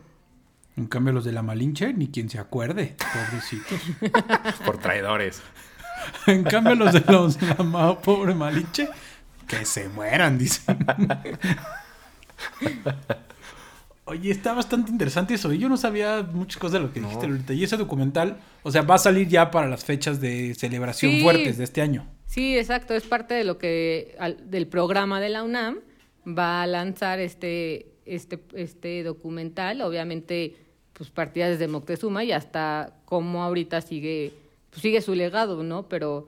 En 0.76 0.88
cambio 0.88 1.13
los 1.13 1.24
de 1.24 1.32
la 1.32 1.44
Malinche, 1.44 1.94
ni 1.94 2.10
quien 2.10 2.30
se 2.30 2.39
acuerde, 2.39 2.96
pobrecitos. 2.98 3.80
por 4.65 4.78
traidores. 4.78 5.41
En 6.28 6.44
cambio, 6.44 6.76
los 6.76 6.94
de 6.94 7.04
los 7.12 7.38
la 7.42 8.00
pobre 8.00 8.34
Maliche, 8.34 8.90
que 9.48 9.66
se 9.66 9.90
mueran, 9.90 10.38
dicen. 10.38 10.78
Oye, 14.06 14.32
está 14.32 14.54
bastante 14.54 14.92
interesante 14.92 15.36
eso. 15.36 15.54
Yo 15.54 15.70
no 15.70 15.78
sabía 15.78 16.28
muchas 16.34 16.58
cosas 16.58 16.74
de 16.74 16.80
lo 16.80 16.92
que 16.92 17.00
dijiste 17.00 17.26
ahorita. 17.26 17.54
Y 17.54 17.64
ese 17.64 17.78
documental, 17.78 18.40
o 18.64 18.72
sea, 18.72 18.82
va 18.82 18.96
a 18.96 18.98
salir 18.98 19.28
ya 19.28 19.52
para 19.52 19.68
las 19.68 19.86
fechas 19.86 20.20
de 20.20 20.54
celebración 20.56 21.22
fuertes 21.22 21.58
de 21.58 21.64
este 21.64 21.82
año. 21.82 22.08
Sí, 22.26 22.58
exacto. 22.58 22.94
Es 22.94 23.04
parte 23.04 23.34
de 23.36 23.44
lo 23.44 23.58
que, 23.58 24.18
del 24.44 24.68
programa 24.68 25.22
de 25.22 25.30
la 25.30 25.44
UNAM. 25.44 25.80
Va 26.28 26.62
a 26.62 26.68
lanzar 26.68 27.20
este, 27.20 27.94
este, 28.06 28.40
este 28.54 29.04
documental. 29.04 29.82
Obviamente, 29.82 30.58
pues 30.94 31.10
partida 31.10 31.50
desde 31.50 31.68
Moctezuma 31.68 32.24
y 32.24 32.32
hasta 32.32 32.94
cómo 33.06 33.44
ahorita 33.44 33.82
sigue 33.82 34.34
pues 34.71 34.81
sigue 34.81 35.01
su 35.01 35.13
legado, 35.13 35.62
¿no? 35.63 35.88
Pero 35.88 36.27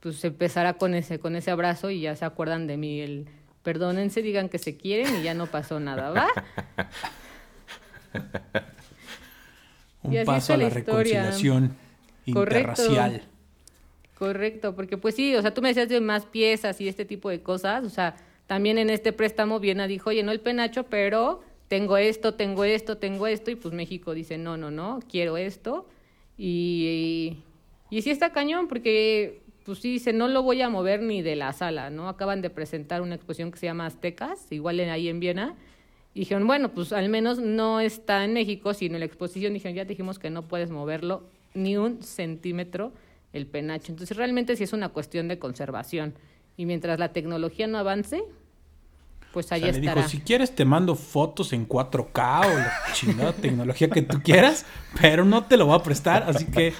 pues 0.00 0.24
empezará 0.24 0.74
con 0.74 0.94
ese, 0.94 1.20
con 1.20 1.36
ese 1.36 1.52
abrazo 1.52 1.90
y 1.90 2.00
ya 2.00 2.16
se 2.16 2.24
acuerdan 2.24 2.66
de 2.66 2.76
mí. 2.76 3.00
El 3.00 3.28
perdónense, 3.62 4.22
digan 4.22 4.48
que 4.48 4.58
se 4.58 4.76
quieren 4.76 5.20
y 5.20 5.22
ya 5.22 5.34
no 5.34 5.46
pasó 5.46 5.78
nada, 5.78 6.10
¿va? 6.10 6.26
Un 10.02 10.24
paso 10.24 10.54
a 10.54 10.56
la, 10.56 10.70
reconciliación 10.70 11.76
interracial. 12.24 13.22
Correcto, 14.18 14.74
porque 14.74 14.96
pues 14.96 15.14
sí, 15.14 15.36
o 15.36 15.42
sea, 15.42 15.54
tú 15.54 15.62
me 15.62 15.68
decías 15.68 15.88
de 15.88 16.00
más 16.00 16.24
piezas 16.26 16.80
y 16.80 16.88
este 16.88 17.04
tipo 17.04 17.30
de 17.30 17.40
cosas, 17.42 17.84
o 17.84 17.90
sea, 17.90 18.16
también 18.48 18.78
en 18.78 18.90
este 18.90 19.12
préstamo 19.12 19.60
Viena 19.60 19.86
dijo, 19.86 20.10
oye, 20.10 20.22
no 20.22 20.32
el 20.32 20.40
penacho, 20.40 20.84
pero 20.84 21.42
tengo 21.68 21.96
esto, 21.98 22.34
tengo 22.34 22.64
esto, 22.64 22.96
tengo 22.96 23.26
esto, 23.26 23.50
y 23.50 23.56
pues 23.56 23.74
México 23.74 24.14
dice, 24.14 24.38
no, 24.38 24.56
no, 24.56 24.70
no, 24.70 25.00
quiero 25.08 25.36
esto, 25.36 25.86
y, 26.36 27.36
y 27.90 28.02
sí 28.02 28.10
está 28.10 28.32
cañón, 28.32 28.68
porque 28.68 29.42
pues 29.64 29.80
sí 29.80 29.92
dice, 29.92 30.12
no 30.12 30.28
lo 30.28 30.42
voy 30.42 30.62
a 30.62 30.70
mover 30.70 31.02
ni 31.02 31.20
de 31.20 31.36
la 31.36 31.52
sala, 31.52 31.90
¿no? 31.90 32.08
Acaban 32.08 32.40
de 32.40 32.48
presentar 32.48 33.02
una 33.02 33.14
exposición 33.14 33.50
que 33.50 33.58
se 33.58 33.66
llama 33.66 33.86
Aztecas, 33.86 34.50
igual 34.50 34.80
ahí 34.80 35.08
en 35.08 35.20
Viena, 35.20 35.56
y 36.14 36.20
dijeron, 36.20 36.46
bueno, 36.46 36.70
pues 36.70 36.92
al 36.92 37.08
menos 37.08 37.38
no 37.38 37.80
está 37.80 38.24
en 38.24 38.32
México, 38.32 38.72
sino 38.72 38.94
en 38.96 39.00
la 39.00 39.06
exposición 39.06 39.52
dijeron, 39.52 39.76
ya 39.76 39.84
dijimos 39.84 40.18
que 40.18 40.30
no 40.30 40.48
puedes 40.48 40.70
moverlo 40.70 41.24
ni 41.54 41.76
un 41.76 42.02
centímetro 42.02 42.92
el 43.32 43.46
penacho. 43.46 43.92
Entonces 43.92 44.16
realmente 44.16 44.56
sí 44.56 44.64
es 44.64 44.72
una 44.72 44.88
cuestión 44.88 45.28
de 45.28 45.38
conservación. 45.38 46.14
Y 46.56 46.66
mientras 46.66 46.98
la 46.98 47.12
tecnología 47.12 47.66
no 47.66 47.78
avance, 47.78 48.24
pues 49.32 49.52
ahí 49.52 49.60
o 49.60 49.64
sea, 49.64 49.70
estará. 49.70 49.94
Le 49.94 50.00
dijo, 50.00 50.08
si 50.08 50.20
quieres 50.20 50.54
te 50.54 50.64
mando 50.64 50.94
fotos 50.94 51.52
en 51.52 51.68
4K 51.68 52.46
o 52.46 52.58
la 52.58 52.72
chingada 52.94 53.32
tecnología 53.32 53.88
que 53.88 54.02
tú 54.02 54.20
quieras, 54.22 54.66
pero 55.00 55.24
no 55.24 55.44
te 55.44 55.56
lo 55.56 55.66
voy 55.66 55.76
a 55.78 55.82
prestar, 55.82 56.24
así 56.24 56.46
que 56.46 56.72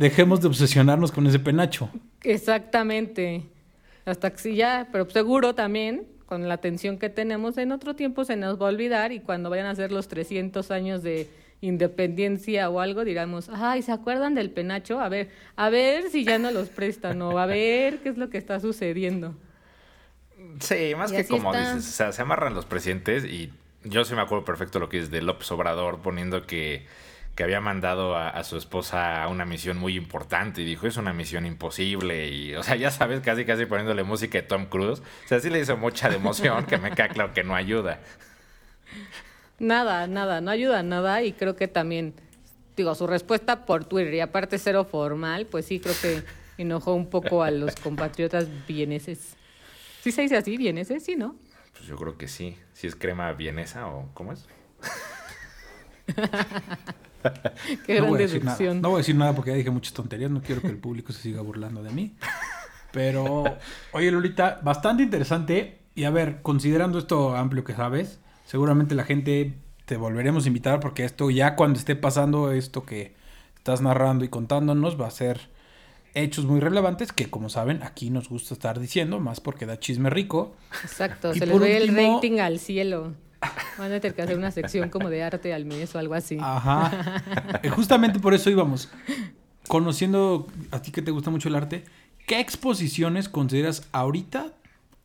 dejemos 0.00 0.40
de 0.40 0.48
obsesionarnos 0.48 1.12
con 1.12 1.26
ese 1.26 1.38
penacho. 1.38 1.90
Exactamente. 2.24 3.42
Hasta 4.06 4.30
que 4.30 4.38
sí 4.38 4.54
ya, 4.56 4.88
pero 4.90 5.08
seguro 5.08 5.54
también, 5.54 6.06
con 6.26 6.48
la 6.48 6.54
atención 6.54 6.98
que 6.98 7.10
tenemos, 7.10 7.58
en 7.58 7.70
otro 7.70 7.94
tiempo 7.94 8.24
se 8.24 8.34
nos 8.36 8.60
va 8.60 8.66
a 8.66 8.70
olvidar 8.70 9.12
y 9.12 9.20
cuando 9.20 9.50
vayan 9.50 9.66
a 9.66 9.74
ser 9.74 9.92
los 9.92 10.08
300 10.08 10.70
años 10.70 11.02
de 11.02 11.28
independencia 11.60 12.70
o 12.70 12.80
algo, 12.80 13.04
diramos, 13.04 13.50
ay, 13.52 13.82
¿se 13.82 13.92
acuerdan 13.92 14.34
del 14.34 14.50
penacho? 14.50 14.98
A 15.00 15.10
ver, 15.10 15.28
a 15.56 15.68
ver 15.68 16.08
si 16.10 16.24
ya 16.24 16.38
no 16.38 16.50
los 16.50 16.70
prestan 16.70 17.20
o 17.20 17.38
a 17.38 17.44
ver 17.44 17.98
qué 17.98 18.08
es 18.08 18.16
lo 18.16 18.30
que 18.30 18.38
está 18.38 18.58
sucediendo. 18.58 19.34
Sí, 20.60 20.94
más 20.96 21.12
Y 21.12 21.16
que 21.16 21.26
como 21.26 21.52
está. 21.54 21.74
dices, 21.74 21.90
o 21.90 21.92
sea, 21.96 22.12
se 22.12 22.22
amarran 22.22 22.54
los 22.54 22.64
presidentes 22.64 23.24
y 23.26 23.52
yo 23.84 24.04
sí 24.04 24.14
me 24.14 24.22
acuerdo 24.22 24.44
perfecto 24.46 24.78
lo 24.78 24.88
que 24.88 24.98
es 24.98 25.10
de 25.10 25.20
López 25.20 25.50
Obrador 25.52 25.98
poniendo 26.00 26.46
que, 26.46 26.86
que 27.40 27.44
había 27.44 27.62
mandado 27.62 28.16
a, 28.16 28.28
a 28.28 28.44
su 28.44 28.58
esposa 28.58 29.22
a 29.22 29.28
una 29.28 29.46
misión 29.46 29.78
muy 29.78 29.96
importante 29.96 30.60
y 30.60 30.66
dijo, 30.66 30.86
es 30.86 30.98
una 30.98 31.14
misión 31.14 31.46
imposible 31.46 32.28
y, 32.28 32.54
o 32.54 32.62
sea, 32.62 32.76
ya 32.76 32.90
sabes, 32.90 33.20
casi 33.20 33.46
casi 33.46 33.64
poniéndole 33.64 34.02
música 34.02 34.36
de 34.36 34.42
Tom 34.42 34.66
Cruise. 34.66 35.00
O 35.00 35.26
sea, 35.28 35.40
sí 35.40 35.48
le 35.48 35.58
hizo 35.58 35.78
mucha 35.78 36.10
de 36.10 36.16
emoción 36.16 36.66
que 36.66 36.76
me 36.76 36.90
queda 36.90 37.08
claro 37.08 37.32
que 37.32 37.42
no 37.42 37.54
ayuda. 37.54 37.98
Nada, 39.58 40.06
nada, 40.06 40.42
no 40.42 40.50
ayuda 40.50 40.82
nada 40.82 41.22
y 41.22 41.32
creo 41.32 41.56
que 41.56 41.66
también, 41.66 42.12
digo, 42.76 42.94
su 42.94 43.06
respuesta 43.06 43.64
por 43.64 43.86
Twitter 43.86 44.12
y 44.12 44.20
aparte 44.20 44.58
cero 44.58 44.84
formal, 44.84 45.46
pues 45.46 45.64
sí 45.64 45.80
creo 45.80 45.94
que 46.02 46.22
enojó 46.58 46.92
un 46.92 47.08
poco 47.08 47.42
a 47.42 47.50
los 47.50 47.74
compatriotas 47.76 48.48
vieneses. 48.68 49.34
¿Sí 50.02 50.12
se 50.12 50.20
dice 50.20 50.36
así, 50.36 50.58
vieneses? 50.58 51.02
Sí, 51.02 51.16
¿no? 51.16 51.36
Pues 51.72 51.86
yo 51.86 51.96
creo 51.96 52.18
que 52.18 52.28
sí. 52.28 52.58
Si 52.74 52.86
es 52.86 52.94
crema 52.94 53.32
vienesa 53.32 53.86
o 53.86 54.10
¿cómo 54.12 54.34
es? 54.34 54.46
Qué 57.86 57.94
no 57.94 58.00
gran 58.00 58.08
voy 58.10 58.18
a 58.18 58.22
decir 58.22 58.44
nada. 58.44 58.56
deducción. 58.56 58.80
No 58.80 58.90
voy 58.90 58.96
a 58.96 58.98
decir 58.98 59.14
nada 59.16 59.34
porque 59.34 59.50
ya 59.50 59.56
dije 59.56 59.70
muchas 59.70 59.92
tonterías. 59.92 60.30
No 60.30 60.42
quiero 60.42 60.60
que 60.60 60.68
el 60.68 60.78
público 60.78 61.12
se 61.12 61.20
siga 61.20 61.40
burlando 61.42 61.82
de 61.82 61.90
mí. 61.90 62.14
Pero, 62.92 63.44
oye, 63.92 64.10
Lolita, 64.10 64.60
bastante 64.62 65.02
interesante. 65.02 65.78
Y 65.94 66.04
a 66.04 66.10
ver, 66.10 66.42
considerando 66.42 66.98
esto 66.98 67.36
amplio 67.36 67.64
que 67.64 67.74
sabes, 67.74 68.18
seguramente 68.46 68.94
la 68.94 69.04
gente 69.04 69.54
te 69.86 69.96
volveremos 69.96 70.44
a 70.44 70.48
invitar 70.48 70.80
porque 70.80 71.04
esto 71.04 71.30
ya 71.30 71.56
cuando 71.56 71.78
esté 71.78 71.96
pasando 71.96 72.52
esto 72.52 72.84
que 72.84 73.14
estás 73.56 73.80
narrando 73.82 74.24
y 74.24 74.28
contándonos 74.28 75.00
va 75.00 75.08
a 75.08 75.10
ser 75.10 75.50
hechos 76.14 76.44
muy 76.44 76.60
relevantes 76.60 77.12
que 77.12 77.28
como 77.30 77.48
saben 77.48 77.82
aquí 77.82 78.10
nos 78.10 78.28
gusta 78.28 78.54
estar 78.54 78.80
diciendo, 78.80 79.20
más 79.20 79.40
porque 79.40 79.66
da 79.66 79.78
chisme 79.78 80.10
rico. 80.10 80.54
Exacto, 80.82 81.34
Y 81.34 81.38
se 81.38 81.46
por 81.46 81.60
ve 81.62 81.76
el 81.76 81.88
rating 81.94 82.38
al 82.38 82.58
cielo. 82.58 83.14
Van 83.78 83.92
a 83.92 84.00
tener 84.00 84.14
que 84.14 84.22
hacer 84.22 84.36
una 84.36 84.50
sección 84.50 84.90
como 84.90 85.08
de 85.08 85.22
arte 85.22 85.54
al 85.54 85.64
mes 85.64 85.94
o 85.94 85.98
algo 85.98 86.14
así. 86.14 86.36
Ajá. 86.40 87.22
Eh, 87.62 87.70
Justamente 87.70 88.18
por 88.20 88.34
eso 88.34 88.50
íbamos. 88.50 88.88
Conociendo 89.68 90.46
a 90.70 90.82
ti 90.82 90.90
que 90.90 91.02
te 91.02 91.10
gusta 91.10 91.30
mucho 91.30 91.48
el 91.48 91.54
arte, 91.54 91.84
¿qué 92.26 92.40
exposiciones 92.40 93.28
consideras 93.28 93.88
ahorita, 93.92 94.52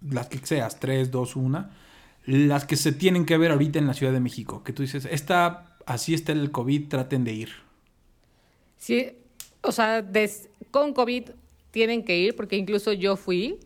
las 0.09 0.27
que 0.27 0.39
seas, 0.39 0.79
tres, 0.79 1.11
dos, 1.11 1.35
una, 1.35 1.71
las 2.25 2.65
que 2.65 2.75
se 2.75 2.91
tienen 2.91 3.25
que 3.25 3.37
ver 3.37 3.51
ahorita 3.51 3.79
en 3.79 3.87
la 3.87 3.93
Ciudad 3.93 4.11
de 4.11 4.19
México? 4.19 4.63
Que 4.63 4.73
tú 4.73 4.81
dices, 4.81 5.07
esta, 5.09 5.77
así 5.85 6.13
está 6.13 6.31
el 6.31 6.51
COVID, 6.51 6.89
traten 6.89 7.23
de 7.23 7.33
ir. 7.33 7.49
Sí, 8.77 9.11
o 9.61 9.71
sea, 9.71 10.01
des- 10.01 10.49
con 10.71 10.93
COVID 10.93 11.29
tienen 11.71 12.03
que 12.03 12.17
ir, 12.17 12.35
porque 12.35 12.55
incluso 12.57 12.91
yo 12.93 13.15
fui 13.15 13.59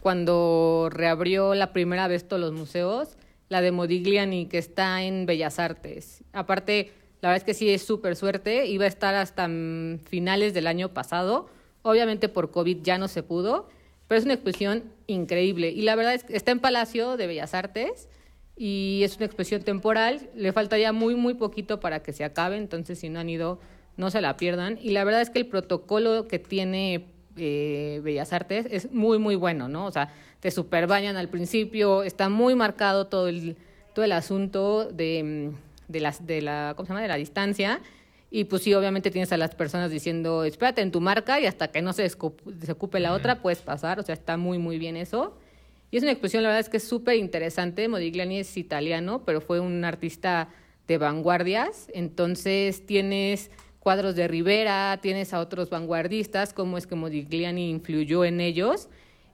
cuando 0.00 0.88
reabrió 0.90 1.54
la 1.54 1.72
primera 1.72 2.08
vez 2.08 2.26
todos 2.26 2.40
los 2.40 2.52
museos, 2.52 3.16
la 3.52 3.60
de 3.60 3.70
Modigliani, 3.70 4.46
que 4.46 4.58
está 4.58 5.02
en 5.02 5.26
Bellas 5.26 5.58
Artes. 5.58 6.24
Aparte, 6.32 6.90
la 7.20 7.28
verdad 7.28 7.36
es 7.36 7.44
que 7.44 7.54
sí 7.54 7.68
es 7.68 7.82
súper 7.82 8.16
suerte, 8.16 8.66
iba 8.66 8.86
a 8.86 8.88
estar 8.88 9.14
hasta 9.14 9.46
finales 9.46 10.54
del 10.54 10.66
año 10.66 10.88
pasado. 10.88 11.48
Obviamente 11.82 12.28
por 12.28 12.50
COVID 12.50 12.78
ya 12.82 12.96
no 12.96 13.08
se 13.08 13.22
pudo, 13.22 13.68
pero 14.08 14.18
es 14.18 14.24
una 14.24 14.34
exposición 14.34 14.84
increíble. 15.06 15.70
Y 15.70 15.82
la 15.82 15.94
verdad 15.94 16.14
es 16.14 16.24
que 16.24 16.34
está 16.34 16.50
en 16.50 16.60
Palacio 16.60 17.18
de 17.18 17.26
Bellas 17.26 17.52
Artes 17.52 18.08
y 18.56 19.02
es 19.04 19.16
una 19.16 19.26
exposición 19.26 19.62
temporal. 19.62 20.30
Le 20.34 20.52
faltaría 20.52 20.92
muy, 20.92 21.14
muy 21.14 21.34
poquito 21.34 21.78
para 21.78 22.02
que 22.02 22.14
se 22.14 22.24
acabe, 22.24 22.56
entonces 22.56 22.98
si 22.98 23.10
no 23.10 23.20
han 23.20 23.28
ido, 23.28 23.60
no 23.98 24.10
se 24.10 24.22
la 24.22 24.38
pierdan. 24.38 24.78
Y 24.80 24.90
la 24.92 25.04
verdad 25.04 25.20
es 25.20 25.28
que 25.28 25.40
el 25.40 25.46
protocolo 25.46 26.26
que 26.26 26.38
tiene 26.38 27.11
eh, 27.36 28.00
Bellas 28.02 28.32
Artes 28.32 28.66
es 28.70 28.90
muy, 28.92 29.18
muy 29.18 29.36
bueno, 29.36 29.68
¿no? 29.68 29.86
O 29.86 29.90
sea, 29.90 30.12
te 30.40 30.50
super 30.50 30.86
bañan 30.86 31.16
al 31.16 31.28
principio, 31.28 32.02
está 32.02 32.28
muy 32.28 32.54
marcado 32.54 33.06
todo 33.06 33.28
el, 33.28 33.56
todo 33.94 34.04
el 34.04 34.12
asunto 34.12 34.86
de, 34.86 35.22
mm, 35.52 35.92
de, 35.92 36.00
las, 36.00 36.26
de, 36.26 36.42
la, 36.42 36.74
¿cómo 36.76 36.86
se 36.86 36.90
llama? 36.90 37.02
de 37.02 37.08
la 37.08 37.16
distancia. 37.16 37.80
Y 38.30 38.44
pues 38.44 38.62
sí, 38.62 38.72
obviamente 38.72 39.10
tienes 39.10 39.30
a 39.32 39.36
las 39.36 39.54
personas 39.54 39.90
diciendo, 39.90 40.44
espérate 40.44 40.80
en 40.80 40.90
tu 40.90 41.02
marca 41.02 41.38
y 41.38 41.44
hasta 41.44 41.68
que 41.68 41.82
no 41.82 41.92
se 41.92 42.02
desocupe 42.02 42.98
la 42.98 43.12
otra 43.12 43.42
puedes 43.42 43.60
pasar. 43.60 44.00
O 44.00 44.02
sea, 44.02 44.14
está 44.14 44.38
muy, 44.38 44.58
muy 44.58 44.78
bien 44.78 44.96
eso. 44.96 45.36
Y 45.90 45.98
es 45.98 46.02
una 46.02 46.12
exposición, 46.12 46.42
la 46.42 46.48
verdad 46.48 46.60
es 46.60 46.70
que 46.70 46.78
es 46.78 46.88
súper 46.88 47.16
interesante. 47.16 47.86
Modigliani 47.88 48.38
es 48.38 48.56
italiano, 48.56 49.22
pero 49.26 49.42
fue 49.42 49.60
un 49.60 49.84
artista 49.84 50.48
de 50.88 50.96
vanguardias. 50.96 51.90
Entonces 51.92 52.86
tienes 52.86 53.50
cuadros 53.82 54.14
de 54.14 54.28
Rivera, 54.28 55.00
tienes 55.02 55.34
a 55.34 55.40
otros 55.40 55.68
vanguardistas, 55.68 56.52
cómo 56.52 56.78
es 56.78 56.86
que 56.86 56.94
Modigliani 56.94 57.68
influyó 57.68 58.24
en 58.24 58.40
ellos. 58.40 58.88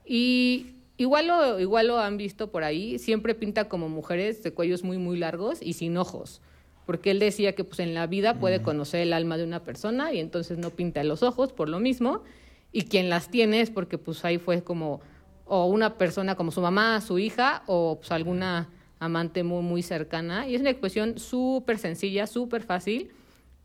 Y 0.05 0.73
igual 0.97 1.27
lo, 1.27 1.59
igual 1.59 1.87
lo 1.87 1.99
han 1.99 2.17
visto 2.17 2.49
por 2.49 2.63
ahí, 2.63 2.97
siempre 2.97 3.35
pinta 3.35 3.69
como 3.69 3.89
mujeres 3.89 4.41
de 4.41 4.51
cuellos 4.51 4.83
muy, 4.83 4.97
muy 4.97 5.19
largos 5.19 5.59
y 5.61 5.73
sin 5.73 5.97
ojos. 5.97 6.41
Porque 6.87 7.11
él 7.11 7.19
decía 7.19 7.53
que 7.53 7.63
pues, 7.63 7.79
en 7.79 7.93
la 7.93 8.07
vida 8.07 8.39
puede 8.39 8.63
conocer 8.63 9.01
el 9.01 9.13
alma 9.13 9.37
de 9.37 9.43
una 9.43 9.63
persona 9.63 10.11
y 10.13 10.19
entonces 10.19 10.57
no 10.57 10.71
pinta 10.71 11.03
los 11.03 11.21
ojos 11.21 11.53
por 11.53 11.69
lo 11.69 11.79
mismo. 11.79 12.23
Y 12.71 12.85
quien 12.85 13.07
las 13.07 13.29
tiene 13.29 13.61
es 13.61 13.69
porque 13.69 13.99
pues 13.99 14.25
ahí 14.25 14.39
fue 14.39 14.63
como 14.63 14.99
o 15.45 15.65
una 15.65 15.95
persona 15.99 16.33
como 16.35 16.51
su 16.51 16.61
mamá, 16.61 17.01
su 17.01 17.19
hija 17.19 17.61
o 17.67 17.97
pues, 17.99 18.11
alguna 18.11 18.69
amante 18.97 19.43
muy, 19.43 19.61
muy 19.61 19.83
cercana. 19.83 20.47
Y 20.47 20.55
es 20.55 20.61
una 20.61 20.71
expresión 20.71 21.19
súper 21.19 21.77
sencilla, 21.77 22.25
súper 22.25 22.63
fácil. 22.63 23.11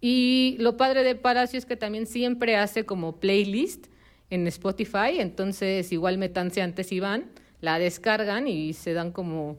Y 0.07 0.57
lo 0.59 0.77
padre 0.77 1.03
de 1.03 1.15
Palacio 1.15 1.59
es 1.59 1.65
que 1.65 1.79
también 1.79 2.07
siempre 2.07 2.59
hace 2.59 2.85
como 2.85 3.21
playlist 3.21 3.87
en 4.29 4.47
Spotify, 4.49 5.19
entonces 5.19 5.91
igual 5.93 6.19
metanse 6.19 6.61
antes 6.61 6.93
y 6.93 7.01
van, 7.01 7.31
la 7.63 7.79
descargan 7.79 8.47
y 8.47 8.75
se 8.75 8.93
dan 8.93 9.13
como 9.13 9.57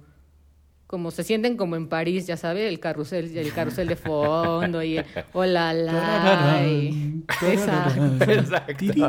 como 0.86 1.10
se 1.10 1.24
sienten 1.24 1.58
como 1.58 1.76
en 1.78 1.90
París, 1.90 2.28
ya 2.28 2.38
sabes, 2.38 2.70
el 2.70 2.80
carrusel, 2.80 3.36
el 3.36 3.54
carrusel 3.54 3.88
de 3.88 3.96
fondo 3.96 4.84
y 4.84 5.00
el 5.00 5.06
hola 5.34 5.74
la 5.74 6.62
y 6.68 7.24
esa. 7.42 7.88
Exacto. 8.20 8.76
Tin, 8.78 9.00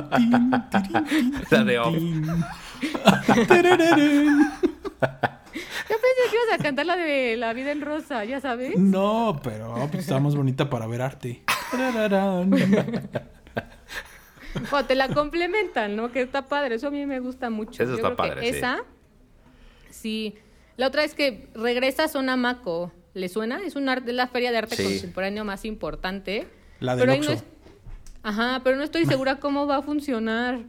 La 1.50 1.64
de 1.64 1.78
pensé 6.16 6.30
que 6.30 6.36
ibas 6.36 6.60
a 6.60 6.62
cantar 6.62 6.86
la 6.86 6.96
de 6.96 7.36
La 7.36 7.52
vida 7.52 7.72
en 7.72 7.80
rosa, 7.80 8.24
ya 8.24 8.40
sabes. 8.40 8.78
No, 8.78 9.38
pero 9.42 9.74
pues, 9.90 10.04
está 10.04 10.18
más 10.20 10.34
bonita 10.34 10.68
para 10.70 10.86
ver 10.86 11.02
arte. 11.02 11.42
O 14.72 14.84
te 14.84 14.94
la 14.94 15.08
complementan, 15.08 15.96
¿no? 15.96 16.10
Que 16.10 16.22
está 16.22 16.46
padre, 16.48 16.76
eso 16.76 16.86
a 16.88 16.90
mí 16.90 17.04
me 17.04 17.20
gusta 17.20 17.50
mucho. 17.50 17.82
Eso 17.82 17.92
Yo 17.92 17.96
está 17.96 18.14
creo 18.14 18.16
que 18.16 18.16
padre, 18.34 18.40
sí. 18.52 18.56
Esa, 18.58 18.78
sí. 19.90 20.34
La 20.78 20.86
otra 20.88 21.04
es 21.04 21.14
que 21.14 21.48
regresa 21.54 22.04
a 22.04 22.08
Sonamaco. 22.08 22.92
¿Le 23.14 23.28
suena? 23.30 23.60
Es 23.62 23.76
una 23.76 23.92
arte- 23.92 24.12
la 24.12 24.26
feria 24.28 24.50
de 24.50 24.58
arte 24.58 24.76
Sí. 24.76 24.82
contemporáneo 24.84 25.44
más 25.44 25.64
importante. 25.64 26.46
La 26.80 26.96
del 26.96 27.00
pero 27.06 27.12
ahí 27.12 27.20
no 27.20 27.30
es- 27.32 27.44
Ajá, 28.22 28.60
pero 28.64 28.76
no 28.76 28.82
estoy 28.82 29.06
segura 29.06 29.36
cómo 29.36 29.66
va 29.66 29.76
a 29.76 29.82
funcionar. 29.82 30.60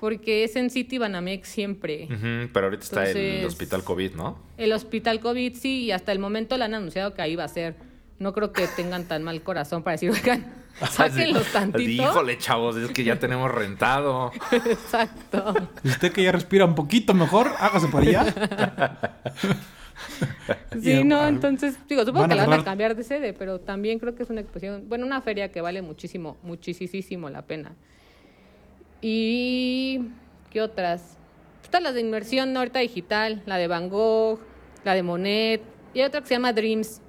Porque 0.00 0.44
es 0.44 0.56
en 0.56 0.70
City 0.70 0.98
Banamex 0.98 1.48
siempre. 1.48 2.08
Pero 2.52 2.66
ahorita 2.66 2.82
está 2.84 3.02
el 3.10 3.16
Entonces- 3.16 3.46
hospital 3.46 3.84
COVID, 3.84 4.14
¿no? 4.14 4.38
El 4.58 4.72
hospital 4.72 5.20
COVID 5.20 5.54
sí, 5.56 5.84
y 5.84 5.90
hasta 5.92 6.12
el 6.12 6.18
momento 6.18 6.56
le 6.58 6.64
han 6.64 6.74
anunciado 6.74 7.14
que 7.14 7.22
ahí 7.22 7.36
va 7.36 7.44
a 7.44 7.48
ser. 7.48 7.76
No 8.18 8.32
creo 8.32 8.52
que 8.52 8.66
tengan 8.68 9.04
tan 9.06 9.22
mal 9.22 9.42
corazón 9.42 9.82
para 9.82 9.92
decir, 9.92 10.10
oigan, 10.10 10.46
sáquenlos 10.90 11.46
tantito. 11.52 12.02
Híjole, 12.02 12.38
chavos, 12.38 12.76
es 12.76 12.90
que 12.90 13.02
ya 13.04 13.18
tenemos 13.18 13.50
rentado. 13.50 14.30
Exacto. 14.52 15.54
Usted 15.84 16.12
que 16.12 16.22
ya 16.22 16.32
respira 16.32 16.64
un 16.64 16.74
poquito 16.74 17.14
mejor, 17.14 17.50
hágase 17.58 17.88
por 17.88 18.02
allá. 18.02 18.24
Sí, 20.82 21.04
no, 21.04 21.26
entonces, 21.28 21.78
digo, 21.88 22.04
supongo 22.04 22.28
que 22.28 22.34
la 22.34 22.46
van 22.46 22.60
a 22.60 22.64
cambiar 22.64 22.96
de 22.96 23.04
sede, 23.04 23.32
pero 23.32 23.60
también 23.60 23.98
creo 23.98 24.14
que 24.14 24.24
es 24.24 24.30
una 24.30 24.40
exposición, 24.40 24.84
bueno, 24.88 25.06
una 25.06 25.20
feria 25.22 25.50
que 25.52 25.60
vale 25.60 25.82
muchísimo, 25.82 26.36
muchísimo 26.42 27.30
la 27.30 27.42
pena. 27.42 27.72
Y, 29.06 30.00
¿qué 30.48 30.62
otras? 30.62 31.18
Están 31.62 31.82
las 31.82 31.92
de 31.92 32.00
inmersión 32.00 32.56
ahorita 32.56 32.78
digital, 32.78 33.42
la 33.44 33.58
de 33.58 33.66
Van 33.68 33.90
Gogh, 33.90 34.40
la 34.82 34.94
de 34.94 35.02
Monet, 35.02 35.60
y 35.92 35.98
hay 36.00 36.06
otra 36.06 36.22
que 36.22 36.26
se 36.28 36.32
llama 36.36 36.54
Dreams. 36.54 37.02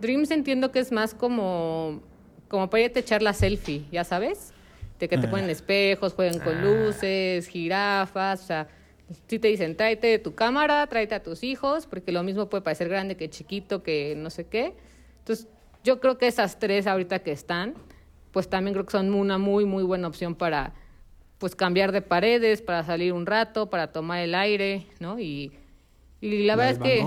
Dreams 0.00 0.30
entiendo 0.30 0.70
que 0.70 0.78
es 0.78 0.92
más 0.92 1.12
como, 1.12 2.02
como 2.46 2.70
para 2.70 2.84
irte 2.84 3.00
a 3.00 3.02
echar 3.02 3.20
la 3.20 3.32
selfie, 3.32 3.84
¿ya 3.90 4.04
sabes? 4.04 4.52
De 5.00 5.08
que 5.08 5.18
te 5.18 5.26
Ah. 5.26 5.30
ponen 5.30 5.50
espejos, 5.50 6.14
juegan 6.14 6.38
con 6.38 6.56
Ah. 6.56 6.62
luces, 6.62 7.48
jirafas, 7.48 8.44
o 8.44 8.46
sea, 8.46 8.68
Si 9.28 9.40
te 9.40 9.48
dicen, 9.48 9.76
tráete 9.76 10.20
tu 10.20 10.36
cámara, 10.36 10.86
tráete 10.86 11.16
a 11.16 11.22
tus 11.24 11.42
hijos, 11.42 11.86
porque 11.86 12.12
lo 12.12 12.22
mismo 12.22 12.48
puede 12.48 12.62
parecer 12.62 12.88
grande 12.88 13.16
que 13.16 13.28
chiquito, 13.28 13.82
que 13.82 14.14
no 14.16 14.30
sé 14.30 14.46
qué. 14.46 14.72
Entonces, 15.18 15.48
yo 15.82 15.98
creo 15.98 16.16
que 16.16 16.28
esas 16.28 16.60
tres 16.60 16.86
ahorita 16.86 17.18
que 17.18 17.32
están, 17.32 17.74
pues 18.30 18.48
también 18.48 18.72
creo 18.72 18.86
que 18.86 18.92
son 18.92 19.12
una 19.12 19.36
muy, 19.36 19.64
muy 19.64 19.82
buena 19.82 20.06
opción 20.06 20.36
para 20.36 20.74
pues 21.40 21.56
cambiar 21.56 21.90
de 21.90 22.02
paredes, 22.02 22.60
para 22.60 22.84
salir 22.84 23.14
un 23.14 23.24
rato, 23.24 23.70
para 23.70 23.90
tomar 23.92 24.20
el 24.20 24.34
aire, 24.34 24.86
¿no? 25.00 25.18
Y, 25.18 25.50
y 26.20 26.44
la, 26.44 26.54
verdad 26.54 26.72
es 26.72 26.78
que 26.78 27.06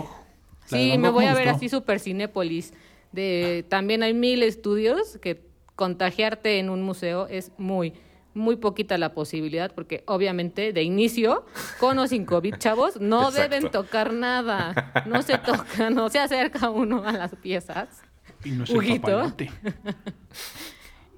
sí, 0.66 0.98
me 0.98 1.10
voy 1.10 1.26
a 1.26 1.36
ver 1.36 1.50
así 1.50 1.70
super 1.70 2.00
Cinépolis. 2.00 2.74
De, 3.12 3.64
también 3.70 4.02
hay 4.02 4.16
mil 4.16 4.42
estudios 4.42 5.20
que 5.22 5.46
contagiarte 5.76 6.58
en 6.58 6.72
un 6.72 6.82
museo 6.82 7.28
es 7.28 7.52
muy, 7.60 7.94
muy 8.34 8.56
poquita 8.56 8.98
la 8.98 9.14
posibilidad, 9.14 9.72
porque 9.72 10.04
obviamente 10.08 10.74
de 10.74 10.82
inicio, 10.82 11.46
con 11.80 12.00
o 12.00 12.08
sin 12.08 12.26
COVID, 12.26 12.56
chavos, 12.56 13.00
no 13.00 13.30
deben 13.40 13.70
tocar 13.70 14.14
nada. 14.14 15.06
No 15.06 15.22
se 15.22 15.38
toca, 15.38 15.92
no 15.92 16.10
se 16.10 16.18
acerca 16.18 16.72
uno 16.72 17.04
a 17.06 17.12
las 17.12 17.36
piezas. 17.36 18.02
Y 18.44 18.50
no 18.50 18.66
se 18.66 18.74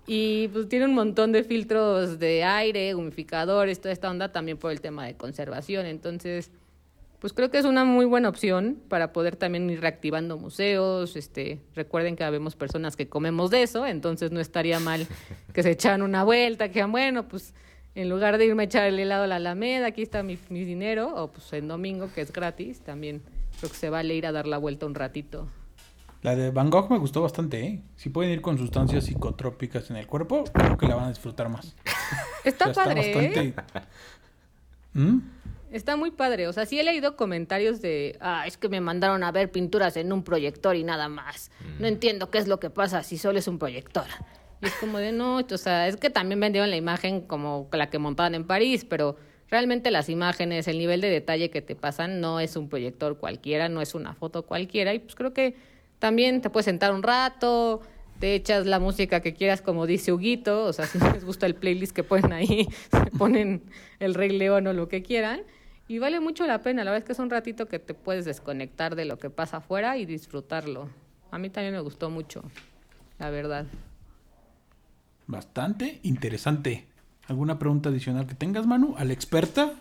Y 0.08 0.50
pues 0.50 0.70
tiene 0.70 0.86
un 0.86 0.94
montón 0.94 1.32
de 1.32 1.44
filtros 1.44 2.20
de 2.20 2.44
aire, 2.44 2.94
humificadores, 2.94 3.80
toda 3.80 3.92
esta 3.92 4.10
onda 4.10 4.32
también 4.32 4.58
por 4.58 4.72
el 4.72 4.82
tema 4.82 5.06
de 5.06 5.16
conservación. 5.16 5.86
Entonces, 5.88 6.52
pues 7.20 7.34
creo 7.34 7.50
que 7.50 7.58
es 7.58 7.66
una 7.66 7.86
muy 7.86 8.06
buena 8.06 8.30
opción 8.30 8.78
para 8.88 9.12
poder 9.12 9.36
también 9.36 9.68
ir 9.70 9.82
reactivando 9.82 10.38
museos. 10.38 11.16
Este, 11.16 11.60
recuerden 11.74 12.16
que 12.16 12.24
habemos 12.24 12.56
personas 12.56 12.96
que 12.96 13.10
comemos 13.10 13.50
de 13.50 13.64
eso, 13.64 13.88
entonces 13.88 14.32
no 14.32 14.40
estaría 14.40 14.80
mal 14.80 15.08
que 15.54 15.64
se 15.64 15.72
echaran 15.72 16.04
una 16.04 16.24
vuelta, 16.24 16.70
que 16.70 16.84
bueno, 16.84 17.28
pues 17.28 17.56
en 17.96 18.10
lugar 18.10 18.38
de 18.38 18.46
irme 18.46 18.64
a 18.64 18.66
echar 18.66 18.86
el 18.86 19.00
helado 19.00 19.24
a 19.24 19.28
la 19.28 19.38
Alameda, 19.38 19.88
aquí 19.88 20.04
está 20.04 20.22
mi, 20.22 20.38
mi 20.50 20.66
dinero, 20.66 21.16
o 21.16 21.32
pues 21.32 21.52
en 21.54 21.68
domingo, 21.68 22.10
que 22.14 22.22
es 22.22 22.32
gratis, 22.32 22.82
también 22.82 23.24
creo 23.58 23.72
que 23.72 23.78
se 23.78 23.90
vale 23.90 24.14
ir 24.14 24.28
a 24.28 24.32
dar 24.32 24.46
la 24.46 24.60
vuelta 24.60 24.86
un 24.86 24.94
ratito. 24.94 25.48
La 26.26 26.36
de 26.36 26.50
Van 26.50 26.72
Gogh 26.72 26.90
me 26.90 26.98
gustó 26.98 27.22
bastante, 27.22 27.64
¿eh? 27.64 27.84
Si 27.98 28.10
pueden 28.10 28.32
ir 28.32 28.42
con 28.42 28.58
sustancias 28.58 29.04
psicotrópicas 29.04 29.92
en 29.92 29.98
el 29.98 30.08
cuerpo, 30.08 30.44
creo 30.46 30.76
que 30.76 30.88
la 30.88 30.96
van 30.96 31.06
a 31.06 31.10
disfrutar 31.10 31.50
más. 31.50 31.76
Está 32.44 32.74
padre. 32.74 33.36
¿eh? 33.36 33.54
¿Mm? 34.94 35.20
Está 35.72 35.96
muy 35.96 36.10
padre. 36.10 36.48
O 36.48 36.54
sea, 36.54 36.66
sí 36.66 36.80
he 36.80 36.84
leído 36.84 37.16
comentarios 37.16 37.80
de, 37.80 38.18
ah, 38.22 38.48
es 38.48 38.58
que 38.58 38.70
me 38.70 38.82
mandaron 38.82 39.24
a 39.24 39.32
ver 39.32 39.52
pinturas 39.52 39.98
en 39.98 40.12
un 40.12 40.24
proyector 40.24 40.76
y 40.76 40.84
nada 40.84 41.10
más. 41.10 41.52
No 41.78 41.84
mm. 41.84 41.94
entiendo 41.94 42.32
qué 42.32 42.40
es 42.40 42.48
lo 42.48 42.60
que 42.60 42.72
pasa 42.72 43.04
si 43.04 43.20
solo 43.20 43.38
es 43.38 43.48
un 43.48 43.60
proyector. 43.60 44.08
Y 44.64 44.66
es 44.66 44.74
como 44.80 44.98
de, 44.98 45.12
no, 45.12 45.42
o 45.48 45.58
sea, 45.60 45.88
es 45.88 45.96
que 45.96 46.10
también 46.10 46.40
vendieron 46.40 46.72
la 46.72 46.76
imagen 46.76 47.22
como 47.22 47.70
la 47.72 47.92
que 47.92 48.00
montaban 48.00 48.34
en 48.34 48.46
París, 48.46 48.84
pero 48.84 49.16
realmente 49.52 49.92
las 49.92 50.10
imágenes, 50.10 50.68
el 50.68 50.80
nivel 50.80 51.02
de 51.02 51.12
detalle 51.12 51.52
que 51.52 51.62
te 51.62 51.76
pasan 51.76 52.20
no 52.20 52.40
es 52.40 52.56
un 52.56 52.68
proyector 52.68 53.20
cualquiera, 53.20 53.70
no 53.70 53.80
es 53.80 53.94
una 53.94 54.16
foto 54.16 54.48
cualquiera. 54.48 54.92
Y 54.96 54.98
pues 54.98 55.14
creo 55.14 55.32
que 55.32 55.75
también 56.00 56.42
te 56.42 56.50
puedes 56.50 56.66
sentar 56.66 56.94
un 56.94 57.04
rato, 57.04 57.82
te 58.20 58.36
echas 58.36 58.66
la 58.66 58.80
música 58.80 59.22
que 59.22 59.34
quieras, 59.34 59.62
como 59.62 59.86
dice 59.86 60.14
Huguito, 60.14 60.66
o 60.66 60.74
sea, 60.74 60.86
si 60.86 61.00
les 61.14 61.26
gusta 61.26 61.46
el 61.46 61.56
playlist 61.56 61.94
que 61.94 62.04
ponen 62.04 62.34
ahí, 62.34 62.68
ponen 63.18 63.64
el 64.00 64.14
Rey 64.14 64.30
León 64.30 64.68
o 64.68 64.74
lo 64.74 64.88
que 64.88 65.02
quieran. 65.02 65.42
Y 65.88 66.00
vale 66.00 66.20
mucho 66.20 66.48
la 66.48 66.64
pena, 66.64 66.84
la 66.84 66.92
verdad 66.92 67.04
es 67.04 67.06
que 67.06 67.12
es 67.12 67.20
un 67.20 67.30
ratito 67.30 67.68
que 67.68 67.78
te 67.78 67.94
puedes 67.94 68.26
desconectar 68.26 68.96
de 68.96 69.06
lo 69.06 69.20
que 69.20 69.30
pasa 69.30 69.58
afuera 69.58 69.98
y 69.98 70.06
disfrutarlo. 70.06 70.90
A 71.30 71.38
mí 71.38 71.50
también 71.50 71.74
me 71.74 71.80
gustó 71.82 72.10
mucho, 72.10 72.44
la 73.20 73.30
verdad. 73.30 73.68
Bastante 75.28 76.00
interesante. 76.04 76.88
¿Alguna 77.28 77.60
pregunta 77.60 77.90
adicional 77.90 78.26
que 78.26 78.36
tengas, 78.36 78.66
Manu? 78.66 78.96
¿A 78.98 79.04
la 79.04 79.14
experta? 79.14 79.74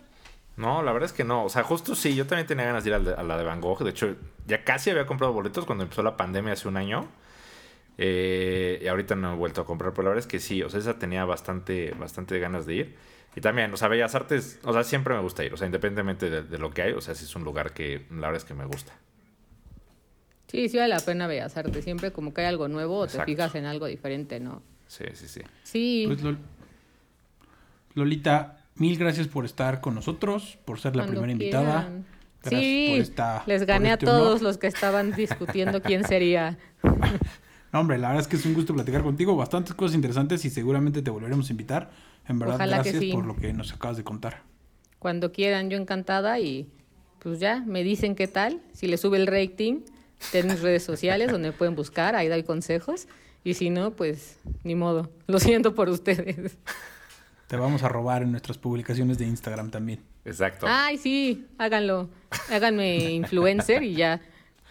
No, 0.56 0.82
la 0.82 0.92
verdad 0.92 1.06
es 1.06 1.12
que 1.12 1.24
no. 1.24 1.44
O 1.44 1.48
sea, 1.48 1.64
justo 1.64 1.94
sí, 1.94 2.14
yo 2.14 2.26
también 2.26 2.46
tenía 2.46 2.64
ganas 2.64 2.84
de 2.84 2.90
ir 2.90 2.94
a 2.94 3.22
la 3.22 3.36
de 3.36 3.44
Van 3.44 3.60
Gogh. 3.60 3.82
De 3.82 3.90
hecho, 3.90 4.14
ya 4.46 4.62
casi 4.64 4.90
había 4.90 5.06
comprado 5.06 5.32
boletos 5.32 5.64
cuando 5.64 5.84
empezó 5.84 6.02
la 6.02 6.16
pandemia 6.16 6.52
hace 6.52 6.68
un 6.68 6.76
año. 6.76 7.08
Eh, 7.98 8.80
y 8.82 8.86
ahorita 8.86 9.14
no 9.16 9.34
he 9.34 9.36
vuelto 9.36 9.60
a 9.60 9.66
comprar, 9.66 9.92
pero 9.92 10.04
la 10.04 10.08
verdad 10.10 10.24
es 10.24 10.30
que 10.30 10.38
sí. 10.38 10.62
O 10.62 10.70
sea, 10.70 10.80
esa 10.80 10.98
tenía 10.98 11.24
bastante, 11.24 11.92
bastante 11.98 12.38
ganas 12.38 12.66
de 12.66 12.74
ir. 12.74 12.96
Y 13.36 13.40
también, 13.40 13.72
o 13.72 13.76
sea, 13.76 13.88
Bellas 13.88 14.14
Artes, 14.14 14.60
o 14.62 14.72
sea, 14.72 14.84
siempre 14.84 15.14
me 15.14 15.20
gusta 15.20 15.44
ir. 15.44 15.52
O 15.52 15.56
sea, 15.56 15.66
independientemente 15.66 16.30
de, 16.30 16.58
lo 16.58 16.70
que 16.70 16.82
hay, 16.82 16.92
o 16.92 17.00
sea, 17.00 17.16
sí 17.16 17.24
es 17.24 17.34
un 17.34 17.42
lugar 17.42 17.72
que 17.72 18.06
la 18.10 18.28
verdad 18.28 18.36
es 18.36 18.44
que 18.44 18.54
me 18.54 18.64
gusta. 18.64 18.92
Sí, 20.46 20.68
sí 20.68 20.76
vale 20.76 20.94
la 20.94 21.00
pena 21.00 21.26
Bellas 21.26 21.56
Artes. 21.56 21.82
Siempre 21.82 22.12
como 22.12 22.32
que 22.32 22.42
hay 22.42 22.46
algo 22.46 22.68
nuevo 22.68 22.98
o 22.98 23.06
te 23.08 23.20
fijas 23.24 23.56
en 23.56 23.64
algo 23.64 23.86
diferente, 23.86 24.38
¿no? 24.38 24.62
Sí, 24.86 25.04
sí, 25.14 25.26
sí. 25.26 25.40
Sí. 25.64 26.04
Pues 26.06 26.36
Lolita, 27.94 28.63
Mil 28.76 28.98
gracias 28.98 29.28
por 29.28 29.44
estar 29.44 29.80
con 29.80 29.94
nosotros, 29.94 30.58
por 30.64 30.80
ser 30.80 30.96
la 30.96 31.06
primera 31.06 31.30
invitada. 31.30 31.90
sí, 32.48 33.02
les 33.46 33.66
gané 33.66 33.90
a 33.90 33.94
este 33.94 34.06
todos 34.06 34.42
los 34.42 34.58
que 34.58 34.66
estaban 34.66 35.12
discutiendo 35.12 35.80
quién 35.80 36.04
sería. 36.04 36.58
no, 37.72 37.80
hombre, 37.80 37.98
la 37.98 38.08
verdad 38.08 38.22
es 38.22 38.28
que 38.28 38.36
es 38.36 38.44
un 38.46 38.54
gusto 38.54 38.74
platicar 38.74 39.02
contigo. 39.02 39.36
Bastantes 39.36 39.74
cosas 39.74 39.94
interesantes 39.94 40.44
y 40.44 40.50
seguramente 40.50 41.02
te 41.02 41.10
volveremos 41.10 41.48
a 41.48 41.52
invitar. 41.52 41.90
En 42.26 42.38
verdad, 42.38 42.58
gracias 42.58 43.04
por 43.12 43.24
lo 43.24 43.36
que 43.36 43.52
nos 43.52 43.72
acabas 43.72 43.96
de 43.96 44.04
contar. 44.04 44.42
Cuando 44.98 45.30
quieran, 45.30 45.70
yo 45.70 45.78
encantada 45.78 46.40
y 46.40 46.68
pues 47.20 47.38
ya, 47.38 47.60
me 47.60 47.84
dicen 47.84 48.16
qué 48.16 48.26
tal. 48.26 48.60
Si 48.72 48.86
les 48.88 49.00
sube 49.00 49.18
el 49.18 49.26
rating, 49.26 49.80
ten 50.32 50.48
mis 50.48 50.60
redes 50.60 50.82
sociales 50.82 51.30
donde 51.30 51.52
pueden 51.52 51.76
buscar, 51.76 52.16
ahí 52.16 52.28
doy 52.28 52.42
consejos. 52.42 53.06
Y 53.44 53.54
si 53.54 53.70
no, 53.70 53.92
pues 53.92 54.38
ni 54.64 54.74
modo. 54.74 55.10
Lo 55.26 55.38
siento 55.38 55.74
por 55.74 55.88
ustedes. 55.88 56.56
Te 57.46 57.56
vamos 57.56 57.82
a 57.82 57.88
robar 57.88 58.22
en 58.22 58.30
nuestras 58.30 58.58
publicaciones 58.58 59.18
de 59.18 59.26
Instagram 59.26 59.70
también. 59.70 60.00
Exacto. 60.24 60.66
Ay, 60.68 60.96
sí, 60.98 61.46
háganlo. 61.58 62.08
Háganme 62.50 63.12
influencer 63.12 63.82
y 63.82 63.94
ya 63.94 64.20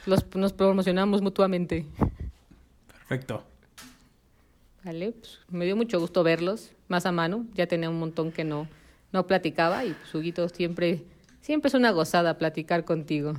los, 0.06 0.26
nos 0.36 0.54
promocionamos 0.54 1.22
mutuamente. 1.22 1.86
Perfecto. 2.88 3.44
Vale, 4.84 5.12
pues 5.12 5.40
me 5.50 5.66
dio 5.66 5.76
mucho 5.76 6.00
gusto 6.00 6.24
verlos, 6.24 6.72
más 6.88 7.06
a 7.06 7.12
mano. 7.12 7.46
Ya 7.54 7.68
tenía 7.68 7.90
un 7.90 8.00
montón 8.00 8.32
que 8.32 8.44
no, 8.44 8.68
no 9.12 9.28
platicaba 9.28 9.86
y 9.86 9.94
pues, 9.94 10.14
Huguito, 10.14 10.50
siempre, 10.50 11.04
siempre 11.42 11.70
es 11.70 11.74
una 11.74 11.92
gozada 11.92 12.38
platicar 12.38 12.84
contigo. 12.84 13.34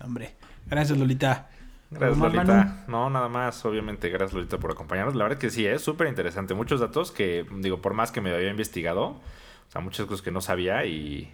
Hombre, 0.00 0.34
gracias 0.66 0.98
Lolita. 0.98 1.48
Gracias, 1.92 2.18
Lolita. 2.18 2.84
No, 2.88 3.10
nada 3.10 3.28
más, 3.28 3.64
obviamente, 3.64 4.08
gracias, 4.08 4.32
Lolita, 4.32 4.58
por 4.58 4.70
acompañarnos. 4.70 5.14
La 5.14 5.24
verdad 5.24 5.38
que 5.38 5.50
sí, 5.50 5.66
es 5.66 5.82
súper 5.82 6.08
interesante. 6.08 6.54
Muchos 6.54 6.80
datos 6.80 7.12
que, 7.12 7.46
digo, 7.56 7.80
por 7.80 7.94
más 7.94 8.10
que 8.10 8.20
me 8.20 8.32
había 8.34 8.50
investigado, 8.50 9.04
o 9.04 9.70
sea, 9.70 9.80
muchas 9.80 10.06
cosas 10.06 10.22
que 10.22 10.30
no 10.30 10.40
sabía 10.40 10.84
y, 10.86 11.32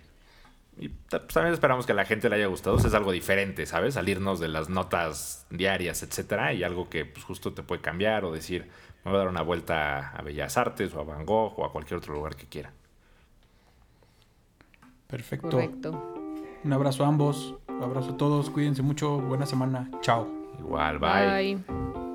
y 0.77 0.89
pues, 0.89 1.27
también 1.29 1.55
esperamos 1.55 1.87
que 1.87 1.93
a 1.93 1.95
la 1.95 2.05
gente 2.05 2.29
le 2.29 2.37
haya 2.37 2.47
gustado. 2.47 2.77
es 2.77 2.95
algo 2.95 3.13
diferente, 3.13 3.67
¿sabes? 3.67 3.95
Salirnos 3.95 4.41
de 4.41 4.49
las 4.49 4.69
notas 4.69 5.47
diarias, 5.51 6.03
etcétera, 6.03 6.53
y 6.53 6.65
algo 6.65 6.89
que, 6.89 7.05
pues, 7.05 7.25
justo 7.25 7.53
te 7.53 7.63
puede 7.63 7.81
cambiar 7.81 8.25
o 8.25 8.33
decir, 8.33 8.69
me 9.05 9.11
voy 9.11 9.17
a 9.17 9.19
dar 9.19 9.29
una 9.29 9.43
vuelta 9.43 10.11
a 10.11 10.23
Bellas 10.23 10.57
Artes 10.57 10.95
o 10.95 11.01
a 11.01 11.05
Van 11.05 11.25
Gogh 11.25 11.59
o 11.59 11.65
a 11.65 11.73
cualquier 11.73 11.99
otro 11.99 12.15
lugar 12.15 12.37
que 12.37 12.47
quiera. 12.47 12.73
Perfecto. 15.07 15.51
Correcto. 15.51 16.15
Un 16.65 16.73
abrazo 16.73 17.05
a 17.05 17.09
ambos. 17.09 17.55
Un 17.69 17.83
abrazo 17.83 18.11
a 18.11 18.17
todos. 18.17 18.51
Cuídense 18.51 18.83
mucho. 18.83 19.19
Buena 19.19 19.47
semana. 19.47 19.91
Chao. 20.03 20.38
Igual, 20.59 20.99
bye. 20.99 21.59
Bye. 21.67 22.08